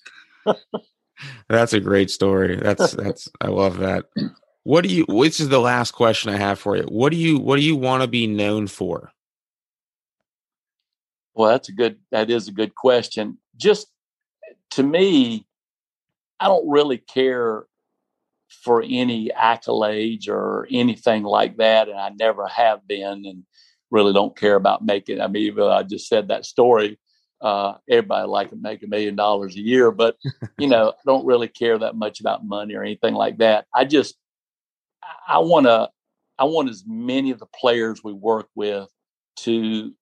that's 1.48 1.74
a 1.74 1.80
great 1.80 2.12
story. 2.12 2.58
That's 2.58 2.92
that's 2.92 3.30
I 3.40 3.48
love 3.48 3.78
that. 3.80 4.06
What 4.64 4.84
do 4.84 4.94
you? 4.94 5.06
Which 5.08 5.40
is 5.40 5.48
the 5.48 5.60
last 5.60 5.92
question 5.92 6.34
I 6.34 6.38
have 6.38 6.60
for 6.60 6.76
you. 6.76 6.84
What 6.84 7.12
do 7.12 7.18
you 7.18 7.40
What 7.40 7.56
do 7.56 7.64
you 7.64 7.78
want 7.78 8.04
to 8.04 8.08
be 8.08 8.28
known 8.28 8.68
for? 8.68 9.14
Well, 11.34 11.52
that's 11.52 11.70
a 11.70 11.72
good. 11.72 12.00
That 12.12 12.30
is 12.30 12.50
a 12.50 12.52
good 12.52 12.76
question. 12.76 13.38
Just 13.56 13.88
to 14.72 14.84
me, 14.84 15.47
I 16.40 16.48
don't 16.48 16.70
really 16.70 16.98
care 16.98 17.66
for 18.50 18.82
any 18.82 19.30
accolades 19.30 20.28
or 20.28 20.68
anything 20.72 21.24
like 21.24 21.58
that, 21.58 21.90
and 21.90 21.98
I 21.98 22.12
never 22.18 22.48
have 22.48 22.88
been, 22.88 23.26
and 23.26 23.44
really 23.92 24.14
don't 24.14 24.38
care 24.38 24.56
about 24.56 24.86
making. 24.86 25.22
I 25.22 25.28
mean, 25.28 25.44
even 25.44 25.64
I 25.66 25.84
just 25.84 26.08
said 26.08 26.28
that 26.28 26.46
story. 26.46 27.00
Uh, 27.40 27.76
everybody 27.88 28.28
like 28.28 28.50
to 28.50 28.56
make 28.56 28.82
a 28.82 28.88
million 28.88 29.16
dollars 29.16 29.56
a 29.56 29.62
year, 29.62 29.92
but 29.92 30.18
you 30.58 30.68
know, 30.68 30.90
I 30.90 31.02
don't 31.06 31.26
really 31.26 31.48
care 31.48 31.78
that 31.78 31.96
much 31.96 32.20
about 32.20 32.46
money 32.46 32.74
or 32.74 32.84
anything 32.84 33.14
like 33.14 33.38
that. 33.38 33.66
I 33.74 33.86
just, 33.86 34.16
I 35.28 35.40
want 35.40 35.68
to, 35.68 35.90
I 36.40 36.46
want 36.46 36.70
as 36.70 36.84
many 36.88 37.30
of 37.30 37.40
the 37.40 37.46
players 37.46 38.04
we 38.04 38.12
work 38.12 38.48
with 38.56 38.90
to 39.38 39.94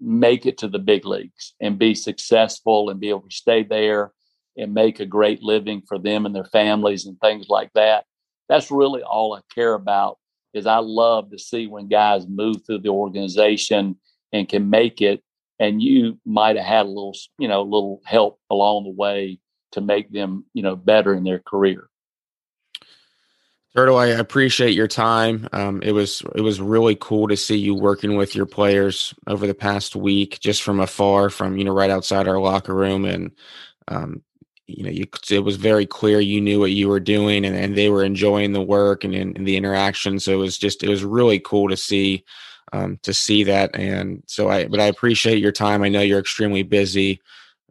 make 0.00 0.46
it 0.46 0.58
to 0.58 0.68
the 0.68 0.80
big 0.80 1.06
leagues 1.06 1.54
and 1.60 1.78
be 1.78 1.94
successful 1.94 2.90
and 2.90 2.98
be 2.98 3.08
able 3.08 3.20
to 3.20 3.34
stay 3.34 3.62
there 3.62 4.12
and 4.56 4.74
make 4.74 5.00
a 5.00 5.06
great 5.06 5.42
living 5.42 5.82
for 5.86 5.98
them 5.98 6.26
and 6.26 6.34
their 6.34 6.44
families 6.44 7.06
and 7.06 7.20
things 7.20 7.46
like 7.48 7.72
that. 7.74 8.04
That's 8.48 8.70
really 8.70 9.02
all 9.02 9.34
I 9.34 9.40
care 9.54 9.74
about 9.74 10.18
is 10.52 10.66
I 10.66 10.78
love 10.78 11.30
to 11.30 11.38
see 11.38 11.66
when 11.66 11.88
guys 11.88 12.26
move 12.28 12.64
through 12.64 12.80
the 12.80 12.90
organization 12.90 13.96
and 14.32 14.48
can 14.48 14.70
make 14.70 15.00
it 15.00 15.22
and 15.58 15.82
you 15.82 16.18
might 16.24 16.56
have 16.56 16.66
had 16.66 16.86
a 16.86 16.88
little, 16.88 17.14
you 17.38 17.48
know, 17.48 17.62
a 17.62 17.64
little 17.64 18.00
help 18.04 18.40
along 18.50 18.84
the 18.84 18.90
way 18.90 19.38
to 19.72 19.80
make 19.80 20.10
them, 20.10 20.44
you 20.52 20.62
know, 20.62 20.76
better 20.76 21.14
in 21.14 21.24
their 21.24 21.40
career. 21.40 21.88
Turtle, 23.74 23.98
I 23.98 24.06
appreciate 24.06 24.74
your 24.74 24.86
time. 24.86 25.48
Um, 25.52 25.82
it 25.82 25.90
was 25.90 26.22
it 26.36 26.42
was 26.42 26.60
really 26.60 26.96
cool 27.00 27.26
to 27.26 27.36
see 27.36 27.56
you 27.56 27.74
working 27.74 28.16
with 28.16 28.36
your 28.36 28.46
players 28.46 29.12
over 29.26 29.48
the 29.48 29.54
past 29.54 29.96
week, 29.96 30.38
just 30.38 30.62
from 30.62 30.78
afar, 30.78 31.28
from 31.28 31.58
you 31.58 31.64
know 31.64 31.72
right 31.72 31.90
outside 31.90 32.28
our 32.28 32.38
locker 32.38 32.72
room, 32.72 33.04
and 33.04 33.32
um, 33.88 34.22
you 34.66 34.84
know 34.84 34.90
you, 34.90 35.06
it 35.30 35.40
was 35.40 35.56
very 35.56 35.86
clear 35.86 36.20
you 36.20 36.40
knew 36.40 36.60
what 36.60 36.72
you 36.72 36.88
were 36.88 37.00
doing, 37.00 37.44
and, 37.44 37.56
and 37.56 37.76
they 37.76 37.88
were 37.88 38.04
enjoying 38.04 38.52
the 38.52 38.62
work 38.62 39.04
and, 39.04 39.14
and, 39.14 39.46
the 39.46 39.56
interaction. 39.56 40.18
So 40.20 40.32
it 40.32 40.36
was 40.36 40.58
just 40.58 40.82
it 40.82 40.88
was 40.88 41.04
really 41.04 41.38
cool 41.38 41.68
to 41.68 41.76
see 41.76 42.24
um, 42.72 42.98
to 43.02 43.12
see 43.12 43.44
that, 43.44 43.74
and 43.74 44.22
so 44.26 44.48
I 44.48 44.66
but 44.66 44.80
I 44.80 44.86
appreciate 44.86 45.38
your 45.38 45.52
time. 45.52 45.82
I 45.82 45.88
know 45.88 46.00
you're 46.00 46.20
extremely 46.20 46.62
busy 46.62 47.20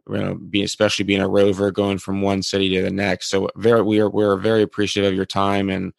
you 0.08 0.18
know, 0.18 0.34
being 0.34 0.66
especially 0.66 1.04
being 1.04 1.22
a 1.22 1.28
rover 1.28 1.70
going 1.70 1.98
from 1.98 2.20
one 2.20 2.42
city 2.42 2.74
to 2.76 2.82
the 2.82 2.90
next. 2.90 3.30
So 3.30 3.48
very 3.56 3.82
we 3.82 4.00
are 4.00 4.10
we're 4.10 4.36
very 4.36 4.62
appreciative 4.62 5.12
of 5.12 5.16
your 5.16 5.26
time 5.26 5.70
and 5.70 5.92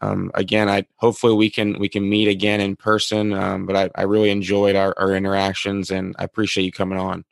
um, 0.00 0.30
again, 0.34 0.68
I 0.68 0.86
hopefully 0.96 1.34
we 1.34 1.50
can 1.50 1.78
we 1.78 1.88
can 1.88 2.08
meet 2.08 2.28
again 2.28 2.60
in 2.60 2.76
person. 2.76 3.32
Um, 3.32 3.66
but 3.66 3.76
I, 3.76 3.90
I 3.96 4.02
really 4.04 4.30
enjoyed 4.30 4.76
our, 4.76 4.94
our 4.98 5.12
interactions 5.14 5.90
and 5.90 6.14
I 6.18 6.24
appreciate 6.24 6.64
you 6.64 6.72
coming 6.72 6.98
on. 6.98 7.24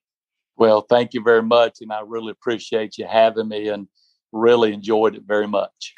Well, 0.57 0.82
thank 0.82 1.12
you 1.14 1.22
very 1.22 1.42
much, 1.42 1.78
and 1.80 1.92
I 1.92 2.00
really 2.00 2.30
appreciate 2.30 2.96
you 2.98 3.07
having 3.07 3.48
me 3.48 3.68
and 3.68 3.88
really 4.32 4.72
enjoyed 4.72 5.14
it 5.14 5.22
very 5.26 5.46
much. 5.46 5.94